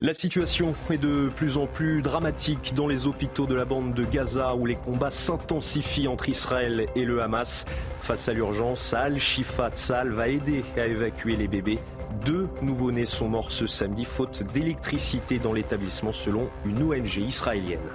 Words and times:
La 0.00 0.14
situation 0.14 0.74
est 0.90 0.96
de 0.96 1.28
plus 1.28 1.58
en 1.58 1.66
plus 1.66 2.00
dramatique 2.00 2.72
dans 2.74 2.86
les 2.86 3.06
hôpitaux 3.06 3.44
de 3.44 3.54
la 3.54 3.66
bande 3.66 3.92
de 3.92 4.06
Gaza 4.06 4.54
où 4.54 4.64
les 4.64 4.76
combats 4.76 5.10
s'intensifient 5.10 6.08
entre 6.08 6.30
Israël 6.30 6.86
et 6.96 7.04
le 7.04 7.20
Hamas. 7.20 7.66
Face 8.00 8.30
à 8.30 8.32
l'urgence, 8.32 8.94
Al-Shifa 8.94 9.72
Tzal 9.72 10.08
va 10.08 10.28
aider 10.28 10.64
à 10.78 10.86
évacuer 10.86 11.36
les 11.36 11.48
bébés. 11.48 11.80
Deux 12.24 12.48
nouveau-nés 12.62 13.04
sont 13.04 13.28
morts 13.28 13.52
ce 13.52 13.66
samedi 13.66 14.06
faute 14.06 14.42
d'électricité 14.54 15.38
dans 15.38 15.52
l'établissement 15.52 16.12
selon 16.12 16.48
une 16.64 16.82
ONG 16.82 17.18
israélienne. 17.18 17.90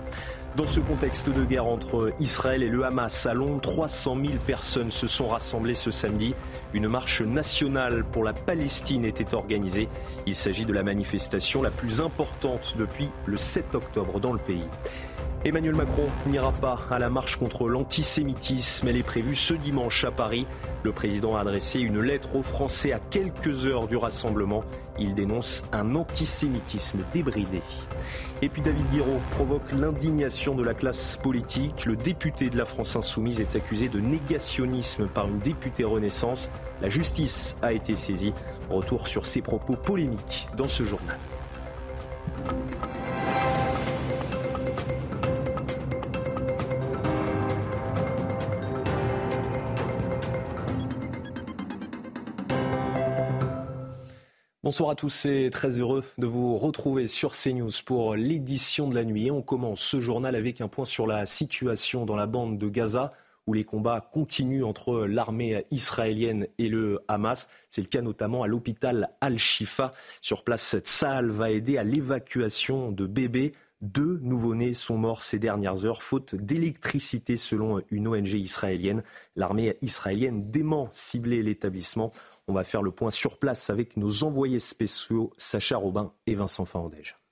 Dans 0.56 0.68
ce 0.68 0.80
contexte 0.80 1.32
de 1.32 1.46
guerre 1.46 1.66
entre 1.66 2.14
Israël 2.20 2.62
et 2.62 2.70
le 2.70 2.86
Hamas 2.86 3.26
à 3.26 3.34
Londres, 3.34 3.60
300 3.62 4.18
000 4.24 4.34
personnes 4.46 4.92
se 4.92 5.08
sont 5.08 5.28
rassemblées 5.28 5.74
ce 5.74 5.90
samedi. 5.90 6.36
Une 6.76 6.88
marche 6.88 7.24
nationale 7.24 8.04
pour 8.04 8.24
la 8.24 8.34
Palestine 8.34 9.04
était 9.04 9.34
organisée. 9.34 9.90
Il 10.28 10.36
s'agit 10.36 10.66
de 10.66 10.74
la 10.74 10.84
manifestation 10.84 11.64
la 11.64 11.72
plus 11.72 12.02
importante 12.02 12.76
depuis 12.78 13.10
le 13.26 13.38
7 13.38 13.74
octobre 13.74 14.20
dans 14.20 14.32
le 14.32 14.38
pays. 14.38 14.68
Emmanuel 15.46 15.76
Macron 15.76 16.08
n'ira 16.26 16.54
pas 16.54 16.80
à 16.90 17.00
la 17.00 17.10
marche 17.10 17.36
contre 17.36 17.68
l'antisémitisme. 17.68 18.88
Elle 18.88 18.96
est 18.96 19.04
prévue 19.04 19.36
ce 19.36 19.54
dimanche 19.54 20.06
à 20.06 20.12
Paris. 20.12 20.48
Le 20.84 20.94
président 20.94 21.36
a 21.36 21.42
adressé 21.42 21.82
une 21.82 22.00
lettre 22.00 22.38
aux 22.38 22.44
Français 22.44 22.94
à 22.94 23.00
quelques 23.00 23.66
heures 23.66 23.90
du 23.90 23.98
rassemblement. 23.98 24.64
Il 24.98 25.16
dénonce 25.16 25.66
un 25.74 25.96
antisémitisme 25.96 27.00
débridé. 27.12 27.62
Et 28.42 28.48
puis 28.48 28.62
David 28.62 28.90
Guiraud 28.90 29.20
provoque 29.32 29.70
l'indignation 29.74 30.56
de 30.56 30.64
la 30.64 30.74
classe 30.74 31.18
politique. 31.18 31.86
Le 31.86 31.98
député 31.98 32.50
de 32.50 32.58
la 32.58 32.66
France 32.66 32.96
insoumise 32.96 33.42
est 33.42 33.58
accusé 33.58 33.90
de 33.90 34.00
négationnisme 34.00 35.08
par 35.08 35.28
une 35.28 35.40
députée 35.40 35.84
Renaissance. 35.84 36.50
La 36.82 36.88
justice 36.88 37.58
a 37.62 37.74
été 37.74 37.98
saisie. 37.98 38.34
Retour 38.70 39.10
sur 39.10 39.26
ses 39.26 39.42
propos 39.42 39.76
polémiques 39.76 40.48
dans 40.56 40.70
ce 40.70 40.84
journal. 40.84 41.18
Bonsoir 54.74 54.90
à 54.90 54.96
tous 54.96 55.28
et 55.28 55.52
très 55.52 55.78
heureux 55.80 56.04
de 56.18 56.26
vous 56.26 56.58
retrouver 56.58 57.06
sur 57.06 57.34
CNews 57.34 57.70
pour 57.86 58.16
l'édition 58.16 58.90
de 58.90 58.96
la 58.96 59.06
nuit. 59.06 59.28
Et 59.28 59.32
on 59.32 59.44
commence 59.44 59.82
ce 59.82 60.02
journal 60.02 60.36
avec 60.36 60.62
un 60.62 60.68
point 60.68 60.86
sur 60.86 61.06
la 61.06 61.28
situation 61.28 62.08
dans 62.08 62.16
la 62.16 62.26
bande 62.26 62.58
de 62.58 62.70
Gaza 62.70 63.14
où 63.46 63.54
les 63.54 63.66
combats 63.66 64.02
continuent 64.02 64.64
entre 64.64 65.06
l'armée 65.06 65.68
israélienne 65.70 66.48
et 66.58 66.70
le 66.70 67.02
Hamas. 67.08 67.50
C'est 67.70 67.84
le 67.84 67.88
cas 67.88 68.02
notamment 68.02 68.42
à 68.42 68.48
l'hôpital 68.48 69.10
Al-Shifa. 69.22 69.94
Sur 70.22 70.44
place, 70.44 70.76
Tsahal 70.80 71.30
va 71.30 71.52
aider 71.52 71.78
à 71.78 71.84
l'évacuation 71.84 72.92
de 72.92 73.06
bébés. 73.06 73.54
Deux 73.82 74.18
nouveau-nés 74.24 74.74
sont 74.74 74.98
morts 74.98 75.22
ces 75.22 75.38
dernières 75.38 75.86
heures, 75.86 76.02
faute 76.02 76.34
d'électricité 76.34 77.38
selon 77.38 77.82
une 77.92 78.08
ONG 78.08 78.30
israélienne. 78.30 79.04
L'armée 79.36 79.78
israélienne 79.82 80.50
dément 80.50 80.88
cibler 80.94 81.44
l'établissement. 81.44 82.12
On 82.48 82.54
va 82.54 82.64
faire 82.64 82.84
le 82.84 82.92
point 82.92 83.12
sur 83.12 83.40
place 83.40 83.70
avec 83.70 83.96
nos 83.96 84.24
envoyés 84.24 84.60
spéciaux 84.60 85.32
Sacha 85.38 85.78
Robin 85.78 86.14
et 86.28 86.36
Vincent 86.36 86.66
Fandège. 86.66 87.23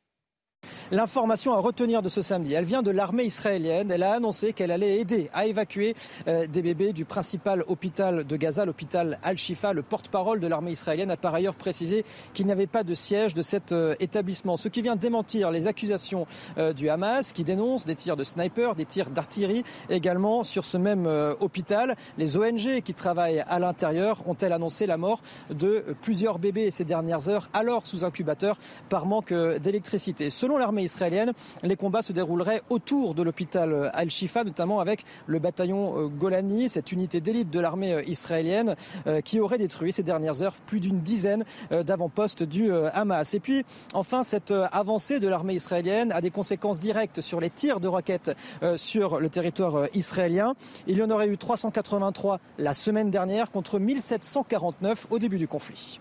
L'information 0.93 1.53
à 1.53 1.59
retenir 1.59 2.01
de 2.01 2.09
ce 2.09 2.21
samedi, 2.21 2.53
elle 2.53 2.65
vient 2.65 2.81
de 2.81 2.91
l'armée 2.91 3.23
israélienne. 3.23 3.89
Elle 3.91 4.03
a 4.03 4.11
annoncé 4.11 4.51
qu'elle 4.51 4.71
allait 4.71 4.99
aider 4.99 5.29
à 5.31 5.45
évacuer 5.45 5.95
euh, 6.27 6.47
des 6.47 6.61
bébés 6.61 6.91
du 6.91 7.05
principal 7.05 7.63
hôpital 7.67 8.25
de 8.25 8.35
Gaza, 8.35 8.65
l'hôpital 8.65 9.17
Al-Shifa. 9.23 9.71
Le 9.71 9.83
porte-parole 9.83 10.41
de 10.41 10.47
l'armée 10.47 10.71
israélienne 10.71 11.09
a 11.09 11.15
par 11.15 11.33
ailleurs 11.33 11.55
précisé 11.55 12.03
qu'il 12.33 12.45
n'y 12.45 12.51
avait 12.51 12.67
pas 12.67 12.83
de 12.83 12.93
siège 12.93 13.33
de 13.33 13.41
cet 13.41 13.71
euh, 13.71 13.95
établissement. 14.01 14.57
Ce 14.57 14.67
qui 14.67 14.81
vient 14.81 14.97
démentir 14.97 15.49
les 15.49 15.65
accusations 15.65 16.27
euh, 16.57 16.73
du 16.73 16.89
Hamas 16.89 17.31
qui 17.31 17.45
dénonce 17.45 17.85
des 17.85 17.95
tirs 17.95 18.17
de 18.17 18.25
sniper, 18.25 18.75
des 18.75 18.83
tirs 18.83 19.11
d'artillerie 19.11 19.63
également 19.89 20.43
sur 20.43 20.65
ce 20.65 20.75
même 20.75 21.07
hôpital. 21.39 21.95
Les 22.17 22.35
ONG 22.35 22.81
qui 22.81 22.93
travaillent 22.93 23.45
à 23.47 23.59
l'intérieur 23.59 24.27
ont-elles 24.27 24.51
annoncé 24.51 24.87
la 24.87 24.97
mort 24.97 25.21
de 25.51 25.85
plusieurs 26.01 26.37
bébés 26.37 26.69
ces 26.69 26.83
dernières 26.83 27.29
heures, 27.29 27.49
alors 27.53 27.87
sous 27.87 28.03
incubateur 28.03 28.57
par 28.89 29.05
manque 29.05 29.33
d'électricité? 29.33 30.29
Selon 30.29 30.57
l'armée 30.57 30.80
israélienne, 30.83 31.33
les 31.63 31.75
combats 31.75 32.01
se 32.01 32.13
dérouleraient 32.13 32.61
autour 32.69 33.13
de 33.13 33.23
l'hôpital 33.23 33.91
Al-Shifa, 33.93 34.43
notamment 34.43 34.79
avec 34.79 35.05
le 35.27 35.39
bataillon 35.39 35.97
euh, 35.97 36.07
Golani, 36.07 36.69
cette 36.69 36.91
unité 36.91 37.21
d'élite 37.21 37.49
de 37.49 37.59
l'armée 37.59 37.93
euh, 37.93 38.03
israélienne, 38.03 38.75
euh, 39.07 39.21
qui 39.21 39.39
aurait 39.39 39.57
détruit 39.57 39.93
ces 39.93 40.03
dernières 40.03 40.41
heures 40.41 40.55
plus 40.55 40.79
d'une 40.79 41.01
dizaine 41.01 41.43
d'avant-postes 41.71 42.43
du 42.43 42.71
Hamas. 42.71 43.33
Et 43.33 43.39
puis, 43.39 43.63
enfin, 43.93 44.23
cette 44.23 44.51
avancée 44.71 45.19
de 45.19 45.27
l'armée 45.27 45.55
israélienne 45.55 46.11
a 46.11 46.21
des 46.21 46.31
conséquences 46.31 46.79
directes 46.79 47.21
sur 47.21 47.39
les 47.39 47.49
tirs 47.49 47.79
de 47.79 47.87
roquettes 47.87 48.31
sur 48.77 49.19
le 49.19 49.29
territoire 49.29 49.87
israélien. 49.93 50.53
Il 50.87 50.97
y 50.97 51.03
en 51.03 51.09
aurait 51.09 51.27
eu 51.27 51.37
383 51.37 52.39
la 52.57 52.73
semaine 52.73 53.09
dernière 53.09 53.51
contre 53.51 53.79
1749 53.79 55.07
au 55.09 55.19
début 55.19 55.37
du 55.37 55.47
conflit. 55.47 55.99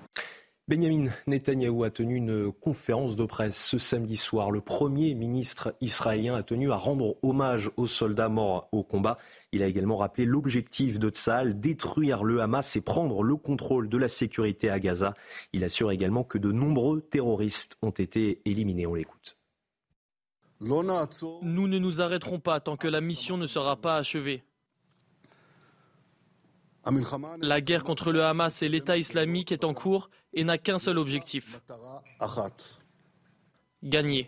Benjamin 0.71 1.11
Netanyahou 1.27 1.83
a 1.83 1.91
tenu 1.91 2.15
une 2.15 2.53
conférence 2.53 3.17
de 3.17 3.25
presse 3.25 3.61
ce 3.61 3.77
samedi 3.77 4.17
soir. 4.17 4.53
Le 4.53 4.61
premier 4.61 5.15
ministre 5.17 5.75
israélien 5.81 6.37
a 6.37 6.45
tenu 6.45 6.71
à 6.71 6.77
rendre 6.77 7.17
hommage 7.25 7.73
aux 7.77 7.89
soldats 7.89 8.29
morts 8.29 8.69
au 8.71 8.85
combat. 8.85 9.19
Il 9.51 9.65
a 9.65 9.67
également 9.67 9.97
rappelé 9.97 10.27
l'objectif 10.27 11.01
de 11.01 11.09
Tsahal, 11.09 11.59
détruire 11.59 12.23
le 12.23 12.41
Hamas 12.41 12.77
et 12.77 12.83
prendre 12.83 13.25
le 13.25 13.35
contrôle 13.35 13.89
de 13.89 13.99
la 13.99 14.07
sécurité 14.07 14.71
à 14.71 14.79
Gaza. 14.79 15.15
Il 15.53 15.65
assure 15.65 15.91
également 15.91 16.23
que 16.23 16.39
de 16.39 16.53
nombreux 16.53 17.01
terroristes 17.01 17.77
ont 17.83 17.91
été 17.91 18.41
éliminés. 18.45 18.87
On 18.87 18.95
l'écoute. 18.95 19.39
Nous 20.61 20.85
ne 21.67 21.79
nous 21.79 22.01
arrêterons 22.01 22.39
pas 22.39 22.61
tant 22.61 22.77
que 22.77 22.87
la 22.87 23.01
mission 23.01 23.39
ne 23.39 23.49
sera 23.49 23.75
pas 23.75 23.97
achevée. 23.97 24.45
La 27.41 27.61
guerre 27.61 27.85
contre 27.85 28.13
le 28.13 28.25
Hamas 28.25 28.63
et 28.63 28.69
l'État 28.69 28.97
islamique 28.97 29.53
est 29.53 29.65
en 29.65 29.75
cours 29.75 30.11
et 30.33 30.45
n'a 30.45 30.59
qu'un 30.59 30.79
seul 30.79 30.99
objectif. 30.99 31.61
Gagner. 33.83 34.27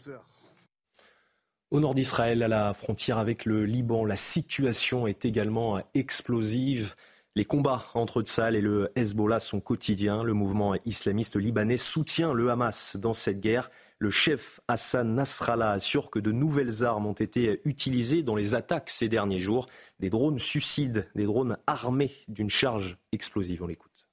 Au 1.71 1.81
nord 1.81 1.95
d'Israël, 1.95 2.43
à 2.43 2.49
la 2.49 2.75
frontière 2.75 3.19
avec 3.19 3.47
le 3.47 3.65
Liban, 3.65 4.05
la 4.05 4.17
situation 4.17 5.07
est 5.07 5.25
également 5.25 5.81
explosive. 5.95 6.95
Les 7.35 7.47
combats 7.47 7.87
entre 7.95 8.21
Tzal 8.21 8.57
et 8.57 8.61
le 8.61 8.93
Hezbollah 8.95 9.41
sont 9.41 9.61
quotidiens. 9.61 10.23
Le 10.23 10.35
mouvement 10.35 10.75
islamiste 10.85 11.37
libanais 11.37 11.79
soutient 11.79 12.35
le 12.35 12.51
Hamas 12.51 12.97
dans 12.97 13.15
cette 13.15 13.41
guerre. 13.41 13.71
Le 14.03 14.11
chef 14.11 14.59
Hassan 14.67 15.15
Nasrallah 15.15 15.71
assure 15.71 16.11
que 16.11 16.19
de 16.19 16.33
nouvelles 16.33 16.83
armes 16.83 17.07
ont 17.07 17.13
été 17.13 17.61
utilisées 17.65 18.25
dans 18.25 18.35
les 18.35 18.57
attaques 18.57 18.91
ces 18.91 19.09
derniers 19.09 19.39
jours. 19.39 19.69
Des 20.01 20.11
drones 20.11 20.41
suicides, 20.41 21.09
des 21.15 21.25
drones 21.25 21.57
armés 21.69 22.11
d'une 22.27 22.51
charge 22.51 22.99
explosive. 23.13 23.63
On 23.63 23.69
l'écoute. 23.69 24.09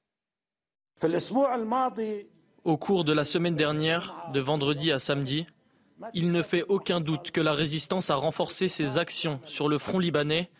Au 2.63 2.77
cours 2.77 3.03
de 3.03 3.13
la 3.13 3.25
semaine 3.25 3.55
dernière, 3.55 4.29
de 4.31 4.39
vendredi 4.39 4.91
à 4.91 4.99
samedi, 4.99 5.47
il 6.13 6.27
ne 6.27 6.43
fait 6.43 6.65
aucun 6.69 6.99
doute 6.99 7.31
que 7.31 7.41
la 7.41 7.53
résistance 7.53 8.11
a 8.11 8.15
renforcé 8.15 8.69
ses 8.69 8.99
actions 8.99 9.39
sur 9.45 9.67
le 9.67 9.79
front 9.79 9.97
libanais, 9.97 10.51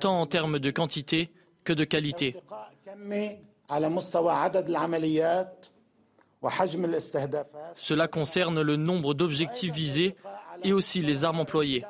tant 0.00 0.20
en 0.20 0.26
termes 0.26 0.58
de 0.58 0.70
quantité 0.70 1.30
que 1.64 1.72
de 1.72 1.84
qualité. 1.84 2.36
Cela 7.76 8.08
concerne 8.08 8.60
le 8.60 8.76
nombre 8.76 9.14
d'objectifs 9.14 9.74
visés 9.74 10.16
et 10.62 10.72
aussi 10.72 11.02
les 11.02 11.24
armes 11.24 11.40
employées. 11.40 11.84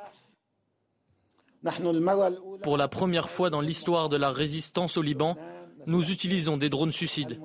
Pour 2.62 2.76
la 2.76 2.88
première 2.88 3.30
fois 3.30 3.50
dans 3.50 3.60
l'histoire 3.60 4.08
de 4.08 4.16
la 4.16 4.30
résistance 4.30 4.96
au 4.96 5.02
Liban, 5.02 5.36
nous 5.86 6.10
utilisons 6.10 6.56
des 6.56 6.68
drones 6.68 6.92
suicides. 6.92 7.40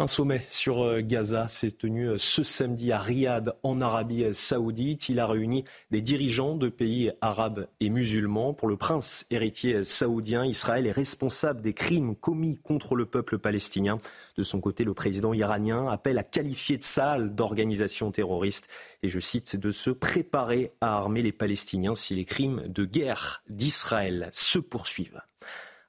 Un 0.00 0.06
sommet 0.06 0.46
sur 0.48 0.84
euh, 0.84 1.00
Gaza 1.02 1.48
s'est 1.48 1.72
tenu 1.72 2.06
euh, 2.06 2.18
ce 2.18 2.44
samedi 2.44 2.92
à 2.92 3.00
Riyad, 3.00 3.56
en 3.64 3.80
Arabie 3.80 4.32
saoudite. 4.32 5.08
Il 5.08 5.18
a 5.18 5.26
réuni 5.26 5.64
des 5.90 6.02
dirigeants 6.02 6.54
de 6.54 6.68
pays 6.68 7.10
arabes 7.20 7.66
et 7.80 7.90
musulmans. 7.90 8.54
Pour 8.54 8.68
le 8.68 8.76
prince 8.76 9.26
héritier 9.32 9.82
saoudien, 9.82 10.46
Israël 10.46 10.86
est 10.86 10.92
responsable 10.92 11.62
des 11.62 11.72
crimes 11.74 12.14
commis 12.14 12.58
contre 12.58 12.94
le 12.94 13.06
peuple 13.06 13.38
palestinien. 13.38 13.98
De 14.36 14.44
son 14.44 14.60
côté, 14.60 14.84
le 14.84 14.94
président 14.94 15.34
iranien 15.34 15.88
appelle 15.88 16.18
à 16.18 16.22
qualifier 16.22 16.76
de 16.76 16.84
sale 16.84 17.34
d'organisation 17.34 18.12
terroriste 18.12 18.68
et, 19.02 19.08
je 19.08 19.18
cite, 19.18 19.56
de 19.56 19.72
se 19.72 19.90
préparer 19.90 20.70
à 20.80 20.94
armer 20.94 21.22
les 21.22 21.32
Palestiniens 21.32 21.96
si 21.96 22.14
les 22.14 22.24
crimes 22.24 22.62
de 22.68 22.84
guerre 22.84 23.42
d'Israël 23.48 24.30
se 24.32 24.60
poursuivent. 24.60 25.22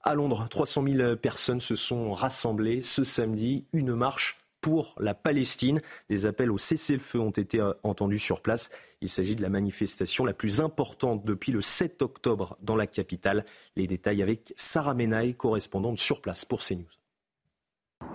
À 0.01 0.13
Londres, 0.13 0.47
300 0.49 0.83
000 0.87 1.15
personnes 1.17 1.59
se 1.59 1.75
sont 1.75 2.13
rassemblées 2.13 2.81
ce 2.81 3.03
samedi, 3.03 3.65
une 3.73 3.95
marche 3.95 4.39
pour 4.61 4.95
la 4.97 5.13
Palestine. 5.13 5.81
Des 6.09 6.25
appels 6.25 6.51
au 6.51 6.57
cessez-le-feu 6.57 7.19
ont 7.19 7.31
été 7.31 7.59
euh, 7.59 7.73
entendus 7.83 8.19
sur 8.19 8.41
place. 8.41 8.69
Il 9.01 9.09
s'agit 9.09 9.35
de 9.35 9.41
la 9.41 9.49
manifestation 9.49 10.25
la 10.25 10.33
plus 10.33 10.61
importante 10.61 11.25
depuis 11.25 11.51
le 11.51 11.61
7 11.61 12.01
octobre 12.01 12.57
dans 12.61 12.75
la 12.75 12.87
capitale. 12.87 13.45
Les 13.75 13.87
détails 13.87 14.21
avec 14.21 14.53
Sarah 14.55 14.93
Menaille, 14.93 15.35
correspondante 15.35 15.99
sur 15.99 16.21
place 16.21 16.45
pour 16.45 16.61
CNews. 16.61 16.98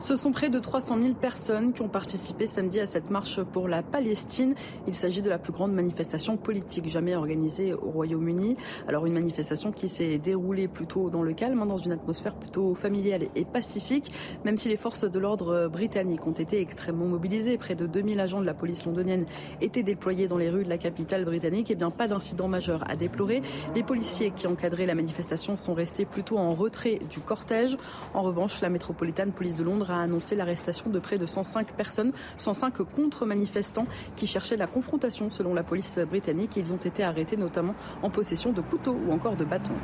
Ce 0.00 0.17
sont 0.17 0.32
près 0.32 0.50
de 0.50 0.58
300 0.58 0.99
000 1.00 1.14
personnes 1.14 1.73
qui 1.73 1.81
ont 1.81 1.88
participé 1.88 2.49
samedi 2.49 2.81
à 2.81 2.87
cette 2.87 3.11
marche 3.11 3.41
pour 3.43 3.69
la 3.69 3.82
Palestine. 3.82 4.55
Il 4.88 4.94
s'agit 4.94 5.23
de 5.23 5.31
la 5.31 5.38
plus 5.38 5.52
grande 5.52 5.73
manifestation 5.73 6.37
politique 6.37 6.88
jamais 6.88 7.14
organisée 7.14 7.73
au 7.75 7.91
Royaume-Uni. 7.91 8.56
Alors 8.88 9.06
une 9.06 9.12
manifestation 9.12 9.70
qui 9.70 9.88
s'est 9.88 10.19
déroulée 10.19 10.67
plutôt 10.67 11.11
dans 11.11 11.23
le 11.23 11.32
calme, 11.32 11.62
hein, 11.62 11.67
dans 11.67 11.76
une 11.76 11.93
atmosphère 11.93 12.35
plutôt 12.35 12.75
familiale 12.75 13.29
et 13.37 13.44
pacifique, 13.44 14.12
même 14.44 14.56
si 14.56 14.69
les 14.69 14.76
forces 14.76 15.05
de 15.05 15.19
l'ordre 15.19 15.69
britanniques 15.69 16.26
ont 16.26 16.32
été 16.32 16.61
extrêmement 16.61 17.06
mobilisées. 17.06 17.56
Près 17.56 17.76
de 17.76 17.87
2000 17.87 18.19
agents 18.19 18.41
de 18.41 18.46
la 18.46 18.55
police 18.55 18.85
londonienne 18.85 19.26
étaient 19.61 19.85
déployés 19.85 20.26
dans 20.26 20.38
les 20.38 20.50
rues 20.50 20.64
de 20.64 20.70
la 20.70 20.79
capitale 20.79 21.25
britannique. 21.25 21.70
Et 21.70 21.75
eh 21.75 21.76
bien 21.76 21.93
pas 21.93 22.08
d'incident 22.08 22.49
majeur 22.49 22.82
à 22.91 22.96
déplorer. 22.96 23.43
Les 23.76 23.85
policiers 23.85 24.32
qui 24.32 24.49
encadraient 24.49 24.87
la 24.87 24.96
manifestation 24.96 25.56
sont 25.56 25.73
restés 25.73 26.05
plutôt 26.05 26.37
en 26.37 26.50
retrait 26.50 26.99
du 27.11 27.20
cortège. 27.20 27.79
En 28.12 28.23
revanche, 28.23 28.61
la 28.61 28.70
métropolitaine 28.70 29.31
police 29.31 29.55
de 29.55 29.62
Londres 29.62 29.83
a 29.90 30.00
annoncé 30.00 30.34
l'arrestation 30.34 30.90
de 30.90 30.98
près 30.98 31.19
de 31.19 31.26
105 31.26 31.72
personnes, 31.72 32.12
105 32.36 32.82
contre-manifestants 32.82 33.86
qui 34.16 34.26
cherchaient 34.26 34.56
la 34.56 34.66
confrontation 34.66 35.31
selon 35.31 35.54
la 35.54 35.62
police 35.62 35.98
britannique. 35.98 36.56
Ils 36.56 36.72
ont 36.72 36.78
été 36.78 37.02
arrêtés 37.02 37.36
notamment 37.36 37.75
en 38.02 38.10
possession 38.10 38.52
de 38.52 38.60
couteaux 38.60 38.96
ou 39.06 39.12
encore 39.12 39.36
de 39.36 39.44
bâtons. 39.44 39.75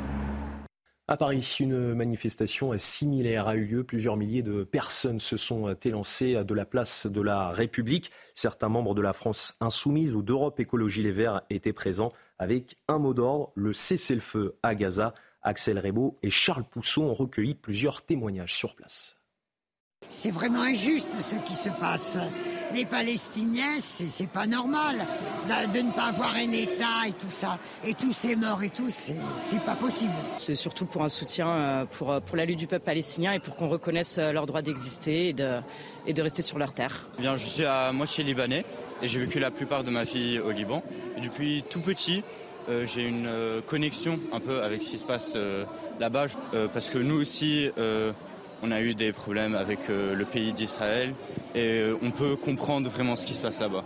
À 1.11 1.17
Paris, 1.17 1.57
une 1.59 1.93
manifestation 1.95 2.73
similaire 2.79 3.49
a 3.49 3.57
eu 3.57 3.65
lieu. 3.65 3.83
Plusieurs 3.83 4.17
milliers 4.17 4.45
de 4.45 4.63
personnes 4.63 5.19
se 5.19 5.37
sont 5.37 5.75
élancées 5.83 6.45
de 6.45 6.55
la 6.55 6.65
place 6.65 7.09
de 7.09 7.21
la 7.21 7.51
République. 7.51 8.11
Certains 8.33 8.69
membres 8.69 8.95
de 8.95 9.03
la 9.03 9.13
France 9.13 9.57
insoumise 9.61 10.15
ou 10.15 10.23
d'Europe 10.23 10.61
Écologie 10.61 11.03
Les 11.03 11.11
Verts 11.11 11.43
étaient 11.51 11.73
présents 11.73 12.13
avec 12.39 12.77
un 12.87 13.01
mot 13.01 13.13
d'ordre, 13.13 13.51
le 13.57 13.73
cessez-le-feu 13.73 14.57
à 14.63 14.77
Gaza. 14.77 15.13
Axel 15.43 15.81
Rebaud 15.81 16.17
et 16.23 16.31
Charles 16.31 16.65
Pousseau 16.65 17.03
ont 17.03 17.15
recueilli 17.15 17.55
plusieurs 17.55 18.03
témoignages 18.03 18.55
sur 18.55 18.77
place. 18.77 19.20
C'est 20.11 20.33
vraiment 20.33 20.63
injuste 20.63 21.13
ce 21.21 21.37
qui 21.37 21.55
se 21.55 21.69
passe. 21.69 22.19
Les 22.75 22.85
Palestiniens, 22.85 23.81
c'est 23.81 24.29
pas 24.29 24.47
normal 24.47 24.97
de, 25.73 25.81
ne 25.81 25.93
pas 25.93 26.07
avoir 26.07 26.35
un 26.35 26.53
État 26.53 27.07
et 27.09 27.13
tout 27.13 27.31
ça. 27.31 27.59
Et 27.85 27.95
tous 27.95 28.13
ces 28.13 28.35
morts 28.37 28.63
et 28.63 28.71
tout, 28.71 28.89
c'est 28.91 29.65
pas 29.65 29.77
possible. 29.77 30.13
C'est 30.37 30.57
surtout 30.57 30.85
pour 30.85 31.03
un 31.03 31.09
soutien 31.09 31.49
euh, 31.49 31.85
pour, 31.85 32.21
pour 32.21 32.37
la 32.37 32.45
lutte 32.45 32.59
du 32.59 32.67
peuple 32.67 32.85
palestinien 32.85 33.33
et 33.33 33.39
pour 33.39 33.55
qu'on 33.55 33.69
reconnaisse 33.69 34.19
euh, 34.19 34.33
leur 34.33 34.47
droit 34.47 34.63
d'exister 34.63 35.29
et 35.29 35.33
de, 35.33 35.61
et 36.07 36.13
de 36.13 36.23
rester 36.23 36.43
sur 36.43 36.59
leur 36.59 36.75
terre. 36.75 37.09
Eh 37.19 37.23
bien, 37.23 37.37
je 37.37 37.47
suis 37.47 37.65
à 37.65 37.93
moitié 37.93 38.25
libanais 38.25 38.65
et 39.03 39.09
j'ai 39.09 39.21
vécu 39.21 39.39
la 39.39 39.51
plupart 39.51 39.85
de 39.85 39.91
ma 39.91 40.05
vie 40.05 40.41
au 40.41 40.51
Liban. 40.51 40.83
Et 41.17 41.21
depuis 41.21 41.65
tout 41.71 41.81
petit, 41.81 42.23
euh, 42.69 42.85
j'ai 42.85 43.03
une 43.03 43.31
connexion 43.67 44.19
un 44.33 44.41
peu 44.41 44.63
avec 44.63 44.83
ce 44.83 44.91
qui 44.91 44.99
se 44.99 45.07
passe 45.07 45.37
là-bas 45.99 46.27
parce 46.73 46.91
que 46.91 46.99
nous 46.99 47.21
aussi 47.21 47.71
on 48.63 48.71
a 48.71 48.81
eu 48.81 48.95
des 48.95 49.13
problèmes 49.13 49.55
avec 49.55 49.91
euh, 49.91 50.15
le 50.15 50.25
pays 50.25 50.53
d'Israël 50.53 51.15
et 51.55 51.81
euh, 51.81 51.97
on 52.03 52.11
peut 52.11 52.37
comprendre 52.37 52.89
vraiment 52.89 53.17
ce 53.17 53.27
qui 53.27 53.35
se 53.35 53.43
passe 53.43 53.61
là-bas. 53.61 53.85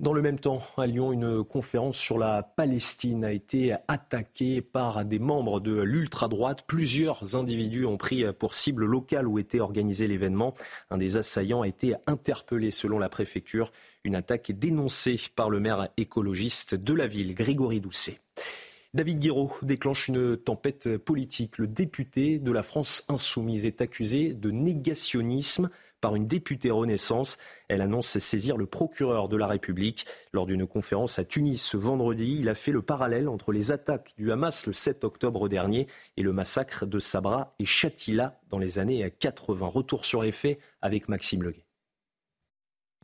Dans 0.00 0.14
le 0.14 0.22
même 0.22 0.38
temps, 0.38 0.62
à 0.78 0.86
Lyon, 0.86 1.12
une 1.12 1.44
conférence 1.44 1.98
sur 1.98 2.16
la 2.16 2.42
Palestine 2.42 3.22
a 3.22 3.32
été 3.32 3.74
attaquée 3.86 4.62
par 4.62 5.04
des 5.04 5.18
membres 5.18 5.60
de 5.60 5.78
l'ultra-droite. 5.78 6.64
Plusieurs 6.66 7.36
individus 7.36 7.84
ont 7.84 7.98
pris 7.98 8.24
pour 8.32 8.54
cible 8.54 8.86
locale 8.86 9.28
où 9.28 9.38
était 9.38 9.60
organisé 9.60 10.08
l'événement. 10.08 10.54
Un 10.90 10.96
des 10.96 11.18
assaillants 11.18 11.60
a 11.60 11.68
été 11.68 11.96
interpellé 12.06 12.70
selon 12.70 12.98
la 12.98 13.10
préfecture. 13.10 13.72
Une 14.04 14.14
attaque 14.14 14.48
est 14.48 14.54
dénoncée 14.54 15.20
par 15.36 15.50
le 15.50 15.60
maire 15.60 15.88
écologiste 15.98 16.74
de 16.74 16.94
la 16.94 17.06
ville, 17.06 17.34
Grégory 17.34 17.80
Doucet. 17.80 18.20
David 18.92 19.20
Guiraud 19.20 19.52
déclenche 19.62 20.08
une 20.08 20.36
tempête 20.36 20.96
politique. 20.98 21.58
Le 21.58 21.68
député 21.68 22.40
de 22.40 22.50
la 22.50 22.64
France 22.64 23.04
insoumise 23.08 23.64
est 23.64 23.80
accusé 23.82 24.34
de 24.34 24.50
négationnisme 24.50 25.70
par 26.00 26.16
une 26.16 26.26
députée 26.26 26.72
Renaissance. 26.72 27.38
Elle 27.68 27.82
annonce 27.82 28.18
saisir 28.18 28.56
le 28.56 28.66
procureur 28.66 29.28
de 29.28 29.36
la 29.36 29.46
République. 29.46 30.06
Lors 30.32 30.44
d'une 30.44 30.66
conférence 30.66 31.20
à 31.20 31.24
Tunis 31.24 31.62
ce 31.62 31.76
vendredi, 31.76 32.38
il 32.40 32.48
a 32.48 32.56
fait 32.56 32.72
le 32.72 32.82
parallèle 32.82 33.28
entre 33.28 33.52
les 33.52 33.70
attaques 33.70 34.12
du 34.18 34.32
Hamas 34.32 34.66
le 34.66 34.72
7 34.72 35.04
octobre 35.04 35.48
dernier 35.48 35.86
et 36.16 36.24
le 36.24 36.32
massacre 36.32 36.84
de 36.84 36.98
Sabra 36.98 37.54
et 37.60 37.66
Shatila 37.66 38.40
dans 38.48 38.58
les 38.58 38.80
années 38.80 39.08
80. 39.20 39.68
Retour 39.68 40.04
sur 40.04 40.22
les 40.22 40.34
avec 40.82 41.08
Maxime 41.08 41.44
Leguet 41.44 41.69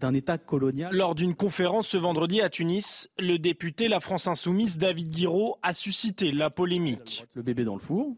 d'un 0.01 0.13
État 0.13 0.37
colonial. 0.37 0.95
Lors 0.95 1.15
d'une 1.15 1.35
conférence 1.35 1.89
ce 1.89 1.97
vendredi 1.97 2.43
à 2.43 2.51
Tunis, 2.51 3.09
le 3.19 3.39
député 3.39 3.89
La 3.89 4.01
France 4.01 4.27
Insoumise 4.27 4.77
David 4.77 5.09
Guiraud 5.09 5.57
a 5.63 5.73
suscité 5.73 6.33
la 6.33 6.51
polémique. 6.51 7.25
Le 7.35 7.43
bébé 7.43 7.65
dans 7.65 7.75
le 7.75 7.81
four, 7.81 8.15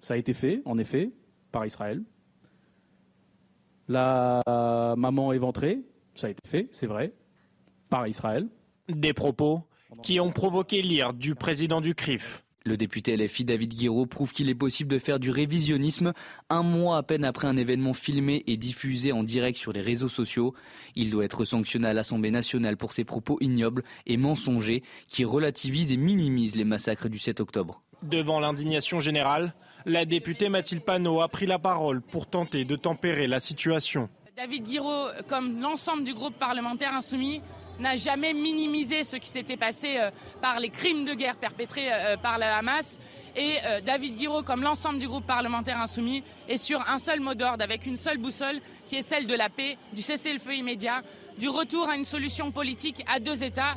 ça 0.00 0.14
a 0.14 0.16
été 0.16 0.32
fait, 0.32 0.62
en 0.64 0.78
effet, 0.78 1.12
par 1.50 1.66
Israël. 1.66 2.02
La 3.88 4.42
maman 4.96 5.32
éventrée, 5.32 5.82
ça 6.14 6.28
a 6.28 6.30
été 6.30 6.48
fait, 6.48 6.68
c'est 6.72 6.86
vrai, 6.86 7.12
par 7.90 8.06
Israël. 8.06 8.48
Des 8.88 9.12
propos 9.12 9.62
qui 10.02 10.18
ont 10.18 10.32
provoqué 10.32 10.80
l'ire 10.80 11.12
du 11.12 11.34
président 11.34 11.82
du 11.82 11.94
CRIF. 11.94 12.41
Le 12.64 12.76
député 12.76 13.16
LFI 13.16 13.44
David 13.44 13.74
Guiraud 13.74 14.06
prouve 14.06 14.32
qu'il 14.32 14.48
est 14.48 14.54
possible 14.54 14.92
de 14.92 14.98
faire 14.98 15.18
du 15.18 15.30
révisionnisme 15.30 16.12
un 16.48 16.62
mois 16.62 16.98
à 16.98 17.02
peine 17.02 17.24
après 17.24 17.48
un 17.48 17.56
événement 17.56 17.92
filmé 17.92 18.44
et 18.46 18.56
diffusé 18.56 19.10
en 19.10 19.24
direct 19.24 19.58
sur 19.58 19.72
les 19.72 19.80
réseaux 19.80 20.08
sociaux. 20.08 20.54
Il 20.94 21.10
doit 21.10 21.24
être 21.24 21.44
sanctionné 21.44 21.88
à 21.88 21.92
l'Assemblée 21.92 22.30
nationale 22.30 22.76
pour 22.76 22.92
ses 22.92 23.04
propos 23.04 23.38
ignobles 23.40 23.82
et 24.06 24.16
mensongers 24.16 24.82
qui 25.08 25.24
relativisent 25.24 25.90
et 25.90 25.96
minimisent 25.96 26.56
les 26.56 26.64
massacres 26.64 27.08
du 27.08 27.18
7 27.18 27.40
octobre. 27.40 27.82
Devant 28.02 28.38
l'indignation 28.38 29.00
générale, 29.00 29.54
la 29.84 30.04
députée 30.04 30.48
Mathilde 30.48 30.82
Panot 30.82 31.20
a 31.20 31.28
pris 31.28 31.46
la 31.46 31.58
parole 31.58 32.00
pour 32.00 32.26
tenter 32.26 32.64
de 32.64 32.76
tempérer 32.76 33.26
la 33.26 33.40
situation. 33.40 34.08
David 34.36 34.64
Guiraud, 34.64 35.08
comme 35.28 35.60
l'ensemble 35.60 36.04
du 36.04 36.14
groupe 36.14 36.38
parlementaire 36.38 36.94
insoumis, 36.94 37.42
n'a 37.82 37.96
jamais 37.96 38.32
minimisé 38.32 39.04
ce 39.04 39.16
qui 39.16 39.28
s'était 39.28 39.56
passé 39.56 39.98
euh, 39.98 40.10
par 40.40 40.58
les 40.60 40.70
crimes 40.70 41.04
de 41.04 41.14
guerre 41.14 41.36
perpétrés 41.36 41.92
euh, 41.92 42.16
par 42.16 42.38
la 42.38 42.56
Hamas. 42.56 42.98
Et 43.36 43.56
euh, 43.66 43.80
David 43.80 44.16
Guiraud, 44.16 44.42
comme 44.42 44.62
l'ensemble 44.62 44.98
du 44.98 45.08
groupe 45.08 45.26
parlementaire 45.26 45.80
insoumis, 45.80 46.22
est 46.48 46.58
sur 46.58 46.80
un 46.90 46.98
seul 46.98 47.20
mot 47.20 47.34
d'ordre, 47.34 47.64
avec 47.64 47.86
une 47.86 47.96
seule 47.96 48.18
boussole, 48.18 48.60
qui 48.86 48.96
est 48.96 49.02
celle 49.02 49.26
de 49.26 49.34
la 49.34 49.48
paix, 49.48 49.76
du 49.94 50.02
cessez-le-feu 50.02 50.54
immédiat, 50.54 51.02
du 51.38 51.48
retour 51.48 51.88
à 51.88 51.96
une 51.96 52.04
solution 52.04 52.50
politique 52.52 53.04
à 53.12 53.20
deux 53.20 53.42
États. 53.42 53.76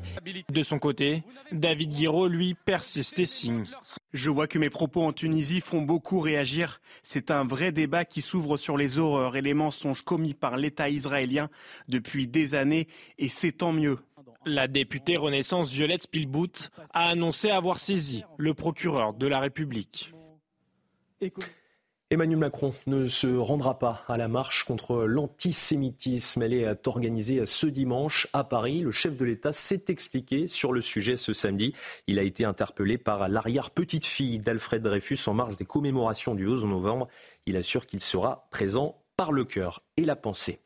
De 0.52 0.64
son 0.64 0.78
côté, 0.78 1.24
David 1.52 1.94
Guiraud, 1.94 2.28
lui, 2.28 2.54
persiste 2.54 3.20
et 3.20 3.26
signe. 3.26 3.66
Je 4.14 4.30
vois 4.30 4.48
que 4.48 4.60
mes 4.60 4.70
propos 4.70 5.04
en 5.04 5.14
Tunisie 5.14 5.62
font 5.62 5.82
beaucoup 5.82 6.20
réagir. 6.20 6.82
C'est 7.02 7.32
un 7.32 7.46
vrai 7.46 7.72
débat 7.72 8.04
qui 8.04 8.22
s'ouvre 8.22 8.58
sur 8.58 8.78
les 8.78 8.98
horreurs 8.98 9.38
et 9.38 9.42
les 9.42 9.54
mensonges 9.54 10.02
commis 10.02 10.34
par 10.34 10.58
l'État 10.58 10.90
israélien 10.90 11.50
depuis 11.88 12.28
des 12.28 12.56
années, 12.56 12.88
et 13.18 13.30
c'est 13.30 13.54
tant 13.54 13.72
mieux. 13.72 14.00
La 14.46 14.68
députée 14.68 15.18
Renaissance 15.18 15.72
Violette 15.72 16.04
Spielbout 16.04 16.70
a 16.94 17.10
annoncé 17.10 17.50
avoir 17.50 17.80
saisi 17.80 18.24
le 18.38 18.54
procureur 18.54 19.14
de 19.14 19.26
la 19.26 19.40
République. 19.40 20.14
Emmanuel 22.12 22.38
Macron 22.38 22.72
ne 22.86 23.08
se 23.08 23.26
rendra 23.26 23.80
pas 23.80 24.04
à 24.08 24.18
la 24.18 24.28
marche 24.28 24.64
contre 24.64 25.06
l'antisémitisme. 25.06 26.44
Elle 26.44 26.54
est 26.54 26.88
organisée 26.88 27.44
ce 27.48 27.66
dimanche 27.66 28.28
à 28.34 28.44
Paris. 28.44 28.82
Le 28.82 28.92
chef 28.92 29.18
de 29.18 29.26
l'État 29.26 29.52
s'est 29.52 29.86
expliqué 29.88 30.48
sur 30.48 30.72
le 30.72 30.82
sujet 30.82 31.18
ce 31.18 31.34
samedi. 31.34 31.74
Il 32.06 32.20
a 32.20 32.24
été 32.24 32.46
interpellé 32.46 33.00
par 33.00 33.28
l'arrière-petite-fille 33.28 34.38
d'Alfred 34.38 34.84
Dreyfus 34.84 35.18
en 35.26 35.34
marge 35.34 35.58
des 35.58 35.66
commémorations 35.66 36.36
du 36.36 36.48
11 36.48 36.66
novembre. 36.66 37.08
Il 37.48 37.58
assure 37.58 37.88
qu'il 37.88 38.02
sera 38.02 38.48
présent 38.52 39.02
par 39.18 39.32
le 39.32 39.44
cœur 39.44 39.82
et 39.98 40.04
la 40.04 40.16
pensée. 40.16 40.60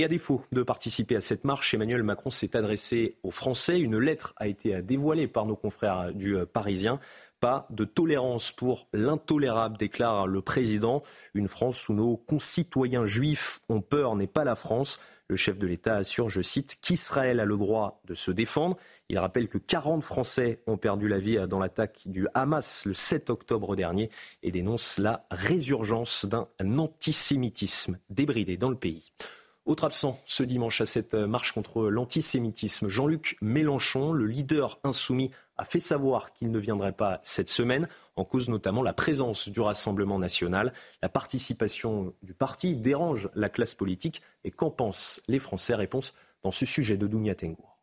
Et 0.00 0.04
à 0.04 0.08
défaut 0.08 0.44
de 0.52 0.62
participer 0.62 1.16
à 1.16 1.20
cette 1.20 1.42
marche, 1.42 1.74
Emmanuel 1.74 2.04
Macron 2.04 2.30
s'est 2.30 2.54
adressé 2.54 3.16
aux 3.24 3.32
Français. 3.32 3.80
Une 3.80 3.98
lettre 3.98 4.32
a 4.36 4.46
été 4.46 4.80
dévoilée 4.80 5.26
par 5.26 5.44
nos 5.44 5.56
confrères 5.56 6.14
du 6.14 6.36
Parisien. 6.52 7.00
Pas 7.40 7.66
de 7.70 7.84
tolérance 7.84 8.52
pour 8.52 8.86
l'intolérable, 8.92 9.76
déclare 9.76 10.28
le 10.28 10.40
président. 10.40 11.02
Une 11.34 11.48
France 11.48 11.88
où 11.88 11.94
nos 11.94 12.16
concitoyens 12.16 13.06
juifs 13.06 13.58
ont 13.68 13.80
peur 13.80 14.14
n'est 14.14 14.28
pas 14.28 14.44
la 14.44 14.54
France. 14.54 15.00
Le 15.26 15.34
chef 15.34 15.58
de 15.58 15.66
l'État 15.66 15.96
assure, 15.96 16.28
je 16.28 16.42
cite, 16.42 16.78
qu'Israël 16.80 17.40
a 17.40 17.44
le 17.44 17.56
droit 17.56 18.00
de 18.04 18.14
se 18.14 18.30
défendre. 18.30 18.76
Il 19.08 19.18
rappelle 19.18 19.48
que 19.48 19.58
40 19.58 20.04
Français 20.04 20.62
ont 20.68 20.76
perdu 20.76 21.08
la 21.08 21.18
vie 21.18 21.44
dans 21.48 21.58
l'attaque 21.58 22.02
du 22.06 22.28
Hamas 22.34 22.86
le 22.86 22.94
7 22.94 23.30
octobre 23.30 23.74
dernier 23.74 24.10
et 24.44 24.52
dénonce 24.52 24.98
la 24.98 25.26
résurgence 25.32 26.24
d'un 26.24 26.46
antisémitisme 26.78 27.98
débridé 28.10 28.56
dans 28.56 28.70
le 28.70 28.78
pays. 28.78 29.12
Autre 29.68 29.84
absent 29.84 30.18
ce 30.24 30.42
dimanche 30.42 30.80
à 30.80 30.86
cette 30.86 31.12
marche 31.12 31.52
contre 31.52 31.90
l'antisémitisme, 31.90 32.88
Jean-Luc 32.88 33.36
Mélenchon, 33.42 34.12
le 34.12 34.24
leader 34.24 34.80
insoumis, 34.82 35.30
a 35.58 35.66
fait 35.66 35.78
savoir 35.78 36.32
qu'il 36.32 36.50
ne 36.50 36.58
viendrait 36.58 36.94
pas 36.94 37.20
cette 37.22 37.50
semaine, 37.50 37.86
en 38.16 38.24
cause 38.24 38.48
notamment 38.48 38.82
la 38.82 38.94
présence 38.94 39.50
du 39.50 39.60
Rassemblement 39.60 40.18
national. 40.18 40.72
La 41.02 41.10
participation 41.10 42.14
du 42.22 42.32
parti 42.32 42.76
dérange 42.76 43.28
la 43.34 43.50
classe 43.50 43.74
politique. 43.74 44.22
Et 44.42 44.50
qu'en 44.50 44.70
pensent 44.70 45.20
les 45.28 45.38
Français? 45.38 45.74
Réponse 45.74 46.14
dans 46.42 46.50
ce 46.50 46.64
sujet 46.64 46.96
de 46.96 47.06
Dounia 47.06 47.34
Tengour. 47.34 47.77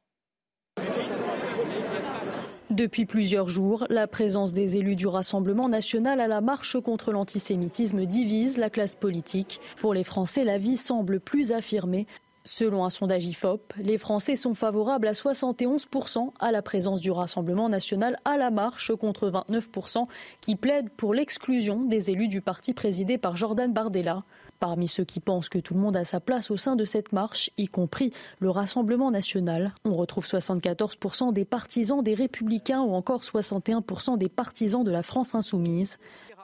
Depuis 2.75 3.05
plusieurs 3.05 3.47
jours, 3.47 3.85
la 3.89 4.05
présence 4.05 4.51
des 4.51 4.75
élus 4.75 4.97
du 4.97 5.07
Rassemblement 5.07 5.69
national 5.69 6.19
à 6.19 6.27
la 6.27 6.41
marche 6.41 6.77
contre 6.81 7.13
l'antisémitisme 7.13 8.05
divise 8.05 8.57
la 8.57 8.69
classe 8.69 8.95
politique. 8.95 9.61
Pour 9.79 9.93
les 9.93 10.03
Français, 10.03 10.43
la 10.43 10.57
vie 10.57 10.75
semble 10.75 11.21
plus 11.21 11.53
affirmée. 11.53 12.05
Selon 12.43 12.83
un 12.83 12.89
sondage 12.89 13.27
IFOP, 13.27 13.73
les 13.77 13.97
Français 13.97 14.35
sont 14.35 14.55
favorables 14.55 15.07
à 15.07 15.13
71% 15.13 16.31
à 16.37 16.51
la 16.51 16.61
présence 16.61 16.99
du 16.99 17.11
Rassemblement 17.11 17.69
national 17.69 18.17
à 18.25 18.35
la 18.35 18.51
marche 18.51 18.93
contre 18.93 19.29
29% 19.29 20.03
qui 20.41 20.57
plaident 20.57 20.89
pour 20.97 21.13
l'exclusion 21.13 21.85
des 21.85 22.11
élus 22.11 22.27
du 22.27 22.41
parti 22.41 22.73
présidé 22.73 23.17
par 23.17 23.37
Jordan 23.37 23.71
Bardella. 23.71 24.19
Parmi 24.59 24.87
ceux 24.87 25.03
qui 25.03 25.19
pensent 25.19 25.49
que 25.49 25.59
tout 25.59 25.73
le 25.73 25.79
monde 25.79 25.97
a 25.97 26.03
sa 26.03 26.19
place 26.19 26.49
au 26.51 26.57
sein 26.57 26.75
de 26.75 26.85
cette 26.85 27.11
marche, 27.11 27.51
y 27.57 27.67
compris 27.67 28.11
le 28.39 28.49
Rassemblement 28.49 29.11
national, 29.11 29.73
on 29.83 29.95
retrouve 29.95 30.25
74% 30.25 31.33
des 31.33 31.45
partisans 31.45 32.01
des 32.01 32.13
Républicains 32.13 32.81
ou 32.81 32.93
encore 32.93 33.21
61% 33.21 34.17
des 34.17 34.29
partisans 34.29 34.83
de 34.83 34.91
la 34.91 35.03
France 35.03 35.35
insoumise. 35.35 35.97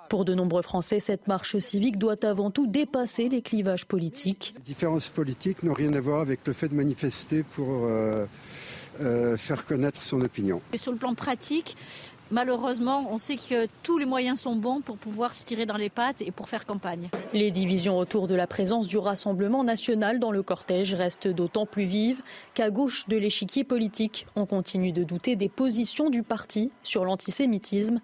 Pour 0.09 0.25
de 0.25 0.33
nombreux 0.33 0.61
Français, 0.61 0.99
cette 0.99 1.29
marche 1.29 1.57
civique 1.59 1.97
doit 1.97 2.25
avant 2.25 2.51
tout 2.51 2.67
dépasser 2.67 3.29
les 3.29 3.41
clivages 3.41 3.85
politiques. 3.85 4.53
Les 4.57 4.63
différences 4.63 5.07
politiques 5.07 5.63
n'ont 5.63 5.73
rien 5.73 5.93
à 5.93 6.01
voir 6.01 6.19
avec 6.19 6.41
le 6.45 6.51
fait 6.51 6.67
de 6.67 6.75
manifester 6.75 7.43
pour 7.43 7.85
euh, 7.85 8.25
euh, 9.01 9.37
faire 9.37 9.65
connaître 9.65 10.03
son 10.03 10.21
opinion. 10.21 10.61
Et 10.73 10.77
sur 10.77 10.91
le 10.91 10.97
plan 10.97 11.13
pratique, 11.13 11.75
malheureusement, 12.31 13.07
on 13.11 13.17
sait 13.17 13.35
que 13.35 13.67
tous 13.83 13.97
les 13.97 14.05
moyens 14.05 14.39
sont 14.39 14.55
bons 14.55 14.81
pour 14.81 14.97
pouvoir 14.97 15.33
se 15.33 15.43
tirer 15.43 15.65
dans 15.65 15.77
les 15.77 15.89
pattes 15.89 16.21
et 16.21 16.31
pour 16.31 16.49
faire 16.49 16.65
campagne. 16.65 17.09
Les 17.33 17.51
divisions 17.51 17.97
autour 17.97 18.27
de 18.27 18.35
la 18.35 18.47
présence 18.47 18.87
du 18.87 18.97
Rassemblement 18.97 19.63
national 19.63 20.19
dans 20.19 20.31
le 20.31 20.43
cortège 20.43 20.93
restent 20.93 21.27
d'autant 21.27 21.65
plus 21.65 21.85
vives 21.85 22.21
qu'à 22.53 22.69
gauche 22.69 23.07
de 23.07 23.17
l'échiquier 23.17 23.63
politique, 23.63 24.25
on 24.35 24.45
continue 24.45 24.91
de 24.91 25.03
douter 25.03 25.35
des 25.35 25.49
positions 25.49 26.09
du 26.09 26.23
parti 26.23 26.71
sur 26.83 27.05
l'antisémitisme. 27.05 27.99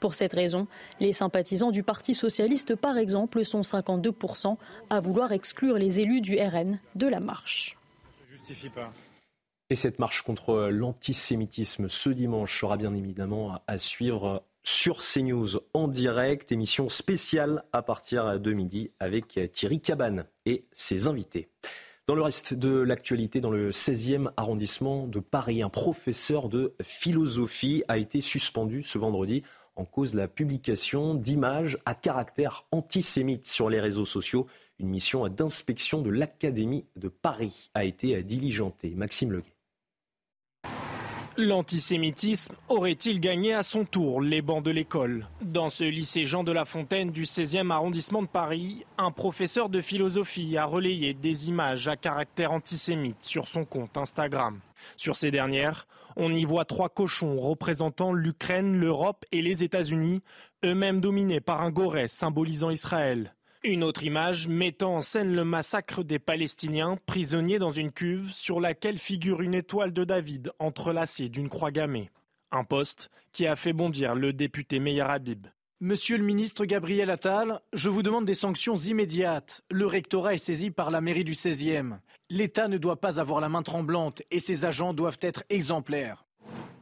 Pour 0.00 0.14
cette 0.14 0.32
raison, 0.32 0.66
les 0.98 1.12
sympathisants 1.12 1.70
du 1.70 1.84
Parti 1.84 2.14
socialiste, 2.14 2.74
par 2.74 2.98
exemple, 2.98 3.44
sont 3.44 3.60
52% 3.60 4.54
à 4.90 4.98
vouloir 4.98 5.30
exclure 5.30 5.78
les 5.78 6.00
élus 6.00 6.20
du 6.20 6.36
RN 6.40 6.80
de 6.96 7.06
la 7.06 7.20
marche. 7.20 7.76
justifie 8.28 8.68
pas. 8.68 8.92
Et 9.72 9.74
cette 9.74 9.98
marche 9.98 10.20
contre 10.20 10.68
l'antisémitisme 10.70 11.88
ce 11.88 12.10
dimanche 12.10 12.60
sera 12.60 12.76
bien 12.76 12.94
évidemment 12.94 13.62
à 13.66 13.78
suivre 13.78 14.44
sur 14.64 14.98
CNews 15.00 15.60
en 15.72 15.88
direct, 15.88 16.52
émission 16.52 16.90
spéciale 16.90 17.64
à 17.72 17.80
partir 17.80 18.38
de 18.38 18.52
midi 18.52 18.90
avec 19.00 19.40
Thierry 19.50 19.80
Cabane 19.80 20.26
et 20.44 20.66
ses 20.72 21.06
invités. 21.06 21.48
Dans 22.06 22.14
le 22.14 22.20
reste 22.20 22.52
de 22.52 22.82
l'actualité, 22.82 23.40
dans 23.40 23.50
le 23.50 23.70
16e 23.70 24.30
arrondissement 24.36 25.06
de 25.06 25.20
Paris, 25.20 25.62
un 25.62 25.70
professeur 25.70 26.50
de 26.50 26.74
philosophie 26.82 27.82
a 27.88 27.96
été 27.96 28.20
suspendu 28.20 28.82
ce 28.82 28.98
vendredi 28.98 29.42
en 29.74 29.86
cause 29.86 30.14
la 30.14 30.28
publication 30.28 31.14
d'images 31.14 31.78
à 31.86 31.94
caractère 31.94 32.66
antisémite 32.72 33.46
sur 33.46 33.70
les 33.70 33.80
réseaux 33.80 34.04
sociaux. 34.04 34.46
Une 34.78 34.90
mission 34.90 35.26
d'inspection 35.28 36.02
de 36.02 36.10
l'Académie 36.10 36.84
de 36.96 37.08
Paris 37.08 37.70
a 37.72 37.84
été 37.86 38.22
diligentée. 38.22 38.92
Maxime 38.94 39.32
Leguet. 39.32 39.54
L'antisémitisme 41.38 42.54
aurait-il 42.68 43.18
gagné 43.18 43.54
à 43.54 43.62
son 43.62 43.86
tour 43.86 44.20
les 44.20 44.42
bancs 44.42 44.62
de 44.62 44.70
l'école? 44.70 45.26
Dans 45.40 45.70
ce 45.70 45.84
lycée 45.84 46.26
Jean 46.26 46.44
de 46.44 46.52
La 46.52 46.66
Fontaine 46.66 47.10
du 47.10 47.22
16e 47.22 47.70
arrondissement 47.70 48.20
de 48.20 48.26
Paris, 48.26 48.84
un 48.98 49.10
professeur 49.10 49.70
de 49.70 49.80
philosophie 49.80 50.58
a 50.58 50.66
relayé 50.66 51.14
des 51.14 51.48
images 51.48 51.88
à 51.88 51.96
caractère 51.96 52.52
antisémite 52.52 53.24
sur 53.24 53.48
son 53.48 53.64
compte 53.64 53.96
Instagram. 53.96 54.60
Sur 54.98 55.16
ces 55.16 55.30
dernières, 55.30 55.86
on 56.16 56.34
y 56.34 56.44
voit 56.44 56.66
trois 56.66 56.90
cochons 56.90 57.40
représentant 57.40 58.12
l'Ukraine, 58.12 58.78
l'Europe 58.78 59.24
et 59.32 59.40
les 59.40 59.62
États-Unis, 59.62 60.20
eux-mêmes 60.66 61.00
dominés 61.00 61.40
par 61.40 61.62
un 61.62 61.70
goret 61.70 62.08
symbolisant 62.08 62.68
Israël. 62.68 63.34
Une 63.64 63.84
autre 63.84 64.02
image 64.02 64.48
mettant 64.48 64.96
en 64.96 65.00
scène 65.00 65.36
le 65.36 65.44
massacre 65.44 66.02
des 66.02 66.18
Palestiniens 66.18 66.98
prisonniers 67.06 67.60
dans 67.60 67.70
une 67.70 67.92
cuve 67.92 68.32
sur 68.32 68.60
laquelle 68.60 68.98
figure 68.98 69.40
une 69.40 69.54
étoile 69.54 69.92
de 69.92 70.02
David 70.02 70.50
entrelacée 70.58 71.28
d'une 71.28 71.48
croix 71.48 71.70
gammée. 71.70 72.10
Un 72.50 72.64
poste 72.64 73.08
qui 73.30 73.46
a 73.46 73.54
fait 73.54 73.72
bondir 73.72 74.16
le 74.16 74.32
député 74.32 74.80
Meir 74.80 75.08
Habib. 75.08 75.46
Monsieur 75.80 76.18
le 76.18 76.24
ministre 76.24 76.64
Gabriel 76.64 77.08
Attal, 77.08 77.60
je 77.72 77.88
vous 77.88 78.02
demande 78.02 78.24
des 78.24 78.34
sanctions 78.34 78.74
immédiates. 78.74 79.62
Le 79.70 79.86
rectorat 79.86 80.34
est 80.34 80.38
saisi 80.38 80.72
par 80.72 80.90
la 80.90 81.00
mairie 81.00 81.22
du 81.22 81.34
16e. 81.34 81.98
L'État 82.30 82.66
ne 82.66 82.78
doit 82.78 83.00
pas 83.00 83.20
avoir 83.20 83.40
la 83.40 83.48
main 83.48 83.62
tremblante 83.62 84.22
et 84.32 84.40
ses 84.40 84.64
agents 84.64 84.92
doivent 84.92 85.20
être 85.20 85.44
exemplaires. 85.50 86.24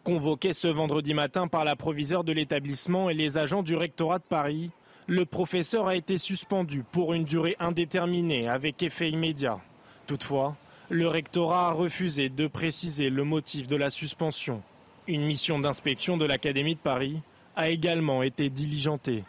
Convoqué 0.03 0.55
ce 0.55 0.69
vendredi 0.69 1.13
matin 1.13 1.47
par 1.47 1.67
la 1.67 1.77
proviseure 1.77 2.25
de 2.25 2.33
l'établissement 2.33 3.11
et 3.11 3.15
les 3.15 3.37
agents 3.37 3.63
du 3.63 3.77
rectorat 3.77 4.19
de 4.19 4.25
Paris, 4.25 4.71
le 5.11 5.27
professeur 5.27 5.89
a 5.89 5.97
été 5.97 6.19
suspendu 6.19 6.85
pour 6.85 7.15
une 7.15 7.25
durée 7.25 7.57
indéterminée 7.59 8.47
avec 8.47 8.81
effet 8.81 9.11
immédiat. 9.11 9.59
Toutefois, 10.07 10.55
le 10.89 11.09
rectorat 11.09 11.71
a 11.71 11.73
refusé 11.73 12.29
de 12.29 12.47
préciser 12.47 13.11
le 13.11 13.25
motif 13.25 13.67
de 13.67 13.75
la 13.75 13.91
suspension. 13.91 14.63
Une 15.09 15.25
mission 15.25 15.59
d'inspection 15.59 16.17
de 16.17 16.25
l'Académie 16.25 16.77
de 16.77 16.79
Paris 16.79 17.19
a 17.57 17.71
également 17.71 18.23
été 18.23 18.51
diligentée. 18.51 19.25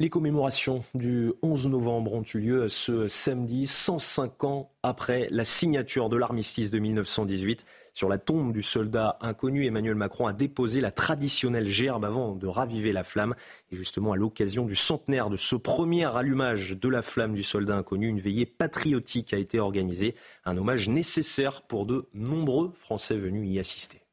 Les 0.00 0.10
commémorations 0.10 0.82
du 0.94 1.32
11 1.42 1.68
novembre 1.68 2.14
ont 2.14 2.24
eu 2.34 2.38
lieu 2.38 2.68
ce 2.68 3.06
samedi, 3.06 3.68
105 3.68 4.42
ans 4.42 4.72
après 4.82 5.28
la 5.30 5.44
signature 5.44 6.08
de 6.08 6.16
l'armistice 6.16 6.72
de 6.72 6.80
1918. 6.80 7.64
Sur 7.92 8.08
la 8.08 8.18
tombe 8.18 8.52
du 8.52 8.60
soldat 8.60 9.16
inconnu, 9.20 9.66
Emmanuel 9.66 9.94
Macron 9.94 10.26
a 10.26 10.32
déposé 10.32 10.80
la 10.80 10.90
traditionnelle 10.90 11.68
gerbe 11.68 12.04
avant 12.04 12.34
de 12.34 12.48
raviver 12.48 12.90
la 12.90 13.04
flamme. 13.04 13.36
Et 13.70 13.76
justement, 13.76 14.10
à 14.10 14.16
l'occasion 14.16 14.64
du 14.66 14.74
centenaire 14.74 15.30
de 15.30 15.36
ce 15.36 15.54
premier 15.54 16.12
allumage 16.16 16.72
de 16.72 16.88
la 16.88 17.00
flamme 17.00 17.34
du 17.34 17.44
soldat 17.44 17.76
inconnu, 17.76 18.08
une 18.08 18.18
veillée 18.18 18.46
patriotique 18.46 19.32
a 19.32 19.38
été 19.38 19.60
organisée. 19.60 20.16
Un 20.44 20.56
hommage 20.56 20.88
nécessaire 20.88 21.62
pour 21.62 21.86
de 21.86 22.08
nombreux 22.14 22.72
Français 22.74 23.16
venus 23.16 23.48
y 23.48 23.60
assister. 23.60 24.03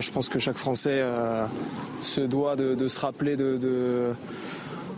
Je 0.00 0.10
pense 0.10 0.28
que 0.28 0.38
chaque 0.38 0.56
Français 0.56 0.98
euh, 1.00 1.46
se 2.00 2.20
doit 2.20 2.56
de, 2.56 2.88
se 2.88 2.98
rappeler 2.98 3.36
de, 3.36 3.56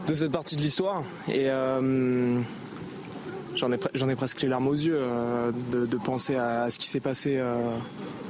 de, 0.06 0.14
cette 0.14 0.32
partie 0.32 0.56
de 0.56 0.62
l'histoire. 0.62 1.02
Et. 1.28 1.50
Euh, 1.50 2.40
j'en 3.54 4.08
ai, 4.08 4.16
presque 4.16 4.42
les 4.42 4.48
larmes 4.48 4.68
aux 4.68 4.74
yeux 4.74 4.98
euh, 4.98 5.52
de, 5.70 5.96
penser 5.96 6.36
à, 6.36 6.70
ce 6.70 6.78
qui 6.78 6.88
s'est 6.88 7.00
passé 7.00 7.36
euh, 7.36 7.56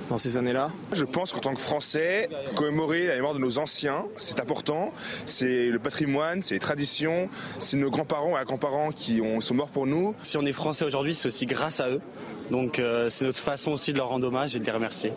dans 0.08 0.18
ces 0.18 0.36
années-là. 0.36 0.70
Je 0.92 1.04
pense 1.04 1.32
qu'en 1.32 1.40
tant 1.40 1.54
que 1.54 1.60
Français, 1.60 2.28
commémorer 2.54 3.06
la 3.06 3.14
mémoire 3.14 3.34
de 3.34 3.38
nos 3.38 3.58
anciens, 3.58 4.04
c'est 4.18 4.40
important. 4.40 4.92
C'est 5.26 5.68
le 5.68 5.78
patrimoine, 5.78 6.42
c'est 6.42 6.54
les 6.54 6.60
traditions, 6.60 7.28
c'est 7.58 7.76
nos 7.76 7.90
grands-parents 7.90 8.38
et 8.38 8.44
grands-parents 8.44 8.90
qui 8.90 9.20
sont 9.40 9.54
morts 9.54 9.70
pour 9.70 9.86
nous. 9.86 10.14
Si 10.22 10.36
on 10.36 10.44
est 10.44 10.52
Français 10.52 10.84
aujourd'hui, 10.84 11.14
c'est 11.14 11.28
aussi 11.28 11.46
grâce 11.46 11.80
à 11.80 11.88
eux. 11.88 12.00
Donc 12.50 12.78
euh, 12.78 13.08
c'est 13.08 13.24
notre 13.24 13.38
façon 13.38 13.72
aussi 13.72 13.92
de 13.92 13.98
leur 13.98 14.08
rendre 14.08 14.26
hommage 14.26 14.56
et 14.56 14.58
de 14.58 14.64
les 14.64 14.72
remercier. 14.72 15.12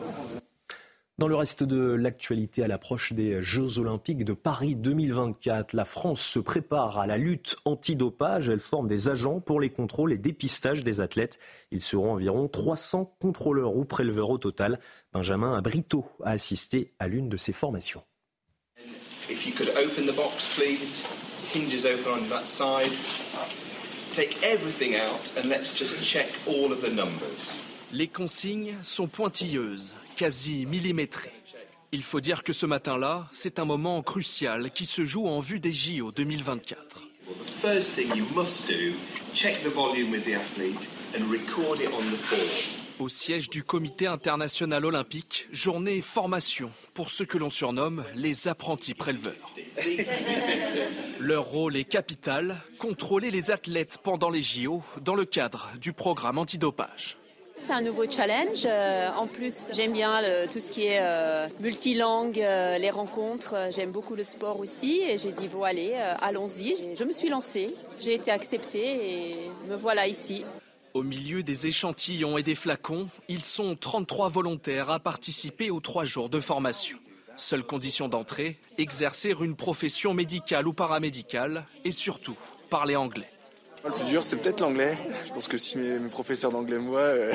Dans 1.17 1.29
le 1.29 1.35
reste 1.37 1.63
de 1.63 1.93
l'actualité, 1.93 2.61
à 2.61 2.67
l'approche 2.67 3.13
des 3.13 3.41
Jeux 3.41 3.79
Olympiques 3.79 4.25
de 4.25 4.33
Paris 4.33 4.75
2024, 4.75 5.71
la 5.71 5.85
France 5.85 6.19
se 6.19 6.39
prépare 6.39 6.99
à 6.99 7.07
la 7.07 7.15
lutte 7.17 7.55
antidopage. 7.63 8.49
Elle 8.49 8.59
forme 8.59 8.89
des 8.89 9.07
agents 9.07 9.39
pour 9.39 9.61
les 9.61 9.69
contrôles 9.69 10.11
et 10.11 10.17
dépistages 10.17 10.83
des 10.83 10.99
athlètes. 10.99 11.39
Ils 11.71 11.79
seront 11.79 12.11
environ 12.11 12.49
300 12.49 13.15
contrôleurs 13.21 13.77
ou 13.77 13.85
préleveurs 13.85 14.29
au 14.29 14.37
total. 14.37 14.77
Benjamin 15.13 15.61
Brito 15.61 16.05
a 16.21 16.31
assisté 16.31 16.91
à 16.99 17.07
l'une 17.07 17.29
de 17.29 17.37
ces 17.37 17.53
formations. 17.53 18.03
Les 27.93 28.07
consignes 28.07 28.75
sont 28.83 29.07
pointilleuses, 29.07 29.95
quasi 30.15 30.65
millimétrées. 30.65 31.31
Il 31.91 32.03
faut 32.03 32.19
dire 32.19 32.43
que 32.43 32.51
ce 32.51 32.65
matin-là, 32.65 33.27
c'est 33.31 33.59
un 33.59 33.65
moment 33.65 34.01
crucial 34.01 34.71
qui 34.71 34.85
se 34.85 35.05
joue 35.05 35.27
en 35.27 35.39
vue 35.39 35.59
des 35.59 35.71
JO 35.71 36.11
2024. 36.11 37.03
Au 42.99 43.09
siège 43.09 43.49
du 43.49 43.63
Comité 43.63 44.07
international 44.07 44.85
olympique, 44.85 45.47
journée 45.51 46.01
formation 46.01 46.71
pour 46.93 47.09
ceux 47.09 47.25
que 47.25 47.37
l'on 47.37 47.49
surnomme 47.49 48.03
les 48.15 48.47
apprentis 48.47 48.93
préleveurs. 48.93 49.55
Leur 51.19 51.45
rôle 51.45 51.75
est 51.75 51.83
capital, 51.85 52.61
contrôler 52.79 53.31
les 53.31 53.51
athlètes 53.51 53.99
pendant 54.03 54.29
les 54.29 54.41
JO 54.41 54.83
dans 55.01 55.15
le 55.15 55.25
cadre 55.25 55.69
du 55.79 55.93
programme 55.93 56.37
antidopage. 56.37 57.17
C'est 57.57 57.73
un 57.73 57.81
nouveau 57.81 58.09
challenge. 58.09 58.65
Euh, 58.65 59.09
en 59.17 59.27
plus, 59.27 59.69
j'aime 59.71 59.93
bien 59.93 60.21
tout 60.51 60.59
ce 60.59 60.69
qui 60.69 60.87
est 60.87 60.99
euh, 61.01 61.47
multilangue, 61.59 62.39
euh, 62.39 62.77
les 62.77 62.89
rencontres. 62.89 63.55
J'aime 63.71 63.91
beaucoup 63.91 64.15
le 64.15 64.23
sport 64.23 64.59
aussi. 64.59 65.01
Et 65.01 65.17
j'ai 65.17 65.31
dit, 65.31 65.47
bon, 65.47 65.63
allez, 65.63 65.93
allons-y. 66.21 66.75
Je 66.95 67.03
me 67.03 67.11
suis 67.11 67.29
lancée. 67.29 67.73
J'ai 67.99 68.13
été 68.13 68.31
acceptée 68.31 69.31
et 69.31 69.35
me 69.69 69.75
voilà 69.75 70.07
ici. 70.07 70.43
Au 70.93 71.03
milieu 71.03 71.43
des 71.43 71.67
échantillons 71.67 72.37
et 72.37 72.43
des 72.43 72.55
flacons, 72.55 73.09
ils 73.27 73.41
sont 73.41 73.75
33 73.75 74.29
volontaires 74.29 74.89
à 74.89 74.99
participer 74.99 75.69
aux 75.69 75.81
trois 75.81 76.05
jours 76.05 76.29
de 76.29 76.39
formation. 76.39 76.97
Seule 77.35 77.63
condition 77.63 78.07
d'entrée, 78.07 78.57
exercer 78.77 79.33
une 79.41 79.55
profession 79.55 80.13
médicale 80.13 80.67
ou 80.67 80.73
paramédicale 80.73 81.65
et 81.83 81.91
surtout 81.91 82.37
parler 82.69 82.95
anglais. 82.95 83.27
Le 83.85 83.91
plus 83.91 84.05
dur, 84.05 84.25
c'est 84.25 84.37
peut-être 84.37 84.61
l'anglais. 84.61 84.97
Je 85.27 85.31
pense 85.31 85.47
que 85.47 85.59
si 85.59 85.77
mes, 85.77 85.99
professeurs 86.09 86.51
d'anglais 86.51 86.77
me 86.77 86.87
voient, 86.87 87.01
euh, 87.01 87.31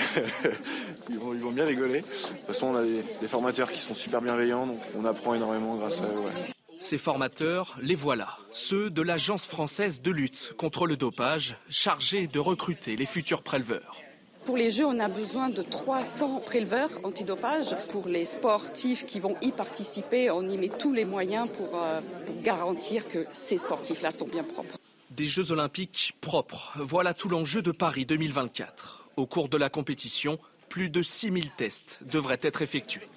ils, 1.09 1.17
vont, 1.17 1.53
bien 1.53 1.65
rigoler. 1.65 2.01
De 2.01 2.07
toute 2.07 2.47
façon, 2.49 2.69
on 2.69 2.77
a 2.77 2.83
des, 2.83 3.29
formateurs 3.29 3.71
qui 3.71 3.79
sont 3.79 3.95
super 3.95 4.21
bienveillants, 4.21 4.67
donc 4.67 4.81
on 4.99 5.05
apprend 5.05 5.35
énormément 5.35 5.77
grâce 5.77 6.01
à 6.01 6.07
eux. 6.07 6.55
Ces 6.81 6.99
formateurs, 6.99 7.77
les 7.81 7.95
voilà, 7.95 8.37
ceux 8.51 8.91
de 8.91 9.01
l'Agence 9.01 9.47
française 9.47 10.01
de 10.01 10.11
lutte 10.11 10.55
contre 10.57 10.87
le 10.87 10.97
dopage, 10.97 11.57
chargés 11.69 12.27
de 12.27 12.41
recruter 12.41 12.97
les 12.97 13.07
futurs 13.07 13.43
préleveurs. 13.43 14.01
Pour 14.45 14.57
les 14.57 14.71
Jeux, 14.71 14.87
on 14.87 14.99
a 14.99 15.09
besoin 15.09 15.51
de 15.51 15.63
300 15.63 16.41
préleveurs 16.45 16.91
antidopage. 17.05 17.77
Pour 17.91 18.09
les 18.09 18.25
sportifs 18.25 19.07
qui 19.07 19.21
vont 19.21 19.37
y 19.43 19.53
participer, 19.53 20.31
on 20.31 20.49
y 20.49 20.59
met 20.59 20.71
tous 20.71 20.93
les 20.93 21.05
moyens 21.05 21.49
pour, 21.49 21.81
euh, 21.81 22.01
pour 22.27 22.43
garantir 22.43 23.07
que 23.09 23.27
ces 23.33 23.59
sportifs-là 23.59 24.11
sont 24.11 24.27
bien 24.27 24.43
propres. 24.43 24.81
Des 25.11 25.27
Jeux 25.27 25.51
olympiques 25.51 26.15
propres, 26.21 26.73
voilà 26.79 27.15
tout 27.15 27.29
l'enjeu 27.29 27.63
de 27.63 27.73
Paris 27.73 28.07
2024. 28.07 29.09
Au 29.17 29.27
cours 29.27 29.49
de 29.49 29.57
la 29.57 29.69
compétition, 29.69 30.39
plus 30.69 30.89
de 30.89 31.03
6000 31.03 31.51
tests 31.51 31.99
devraient 32.07 32.39
être 32.43 32.63
effectués. 32.63 33.09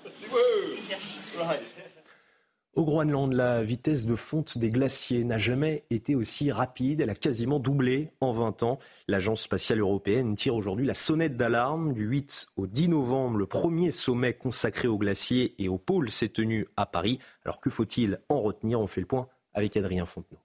Au 2.73 2.83
Groenland, 2.83 3.31
la 3.31 3.63
vitesse 3.63 4.07
de 4.07 4.15
fonte 4.15 4.57
des 4.57 4.71
glaciers 4.71 5.23
n'a 5.23 5.37
jamais 5.37 5.83
été 5.91 6.15
aussi 6.15 6.51
rapide. 6.51 6.99
Elle 6.99 7.11
a 7.11 7.15
quasiment 7.15 7.59
doublé 7.59 8.09
en 8.21 8.31
20 8.31 8.63
ans. 8.63 8.79
L'Agence 9.07 9.43
spatiale 9.43 9.79
européenne 9.79 10.35
tire 10.35 10.55
aujourd'hui 10.55 10.87
la 10.87 10.95
sonnette 10.95 11.37
d'alarme. 11.37 11.93
Du 11.93 12.05
8 12.05 12.47
au 12.57 12.65
10 12.65 12.89
novembre, 12.89 13.37
le 13.37 13.45
premier 13.45 13.91
sommet 13.91 14.33
consacré 14.33 14.87
aux 14.87 14.97
glaciers 14.97 15.53
et 15.59 15.69
aux 15.69 15.77
pôles 15.77 16.09
s'est 16.09 16.29
tenu 16.29 16.67
à 16.75 16.87
Paris. 16.87 17.19
Alors 17.45 17.61
que 17.61 17.69
faut-il 17.69 18.19
en 18.29 18.39
retenir? 18.39 18.81
On 18.81 18.87
fait 18.87 19.01
le 19.01 19.07
point 19.07 19.27
avec 19.53 19.77
Adrien 19.77 20.07
Fontenot. 20.07 20.42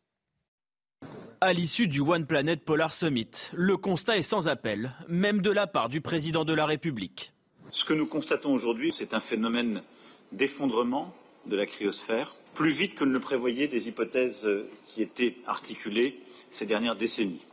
À 1.40 1.52
l'issue 1.52 1.87
du 1.87 2.00
One 2.00 2.26
Planet 2.26 2.61
Polar 2.64 2.92
Summit, 2.92 3.30
le 3.52 3.76
constat 3.76 4.16
est 4.18 4.23
sans 4.23 4.49
appel, 4.49 4.90
même 5.07 5.40
de 5.40 5.52
la 5.52 5.68
part 5.68 5.88
du 5.88 6.00
président 6.00 6.45
de 6.45 6.52
la 6.52 6.66
République. 6.66 7.33
Ce 7.71 7.85
que 7.85 7.92
nous 7.95 8.07
constatons 8.07 8.52
aujourd'hui, 8.52 8.90
c'est 8.92 9.14
un 9.14 9.21
phénomène 9.21 9.83
d'effondrement 10.33 11.14
de 11.47 11.54
la 11.54 11.64
cryosphère, 11.64 12.35
plus 12.54 12.73
vite 12.73 12.97
que 12.97 13.04
ne 13.04 13.12
le 13.12 13.21
prévoyaient 13.21 13.68
des 13.68 13.87
hypothèses 13.87 14.49
qui 14.88 15.00
étaient 15.00 15.37
articulées 15.47 16.18
ces 16.50 16.66
dernières 16.66 16.97
décennies. 16.97 17.47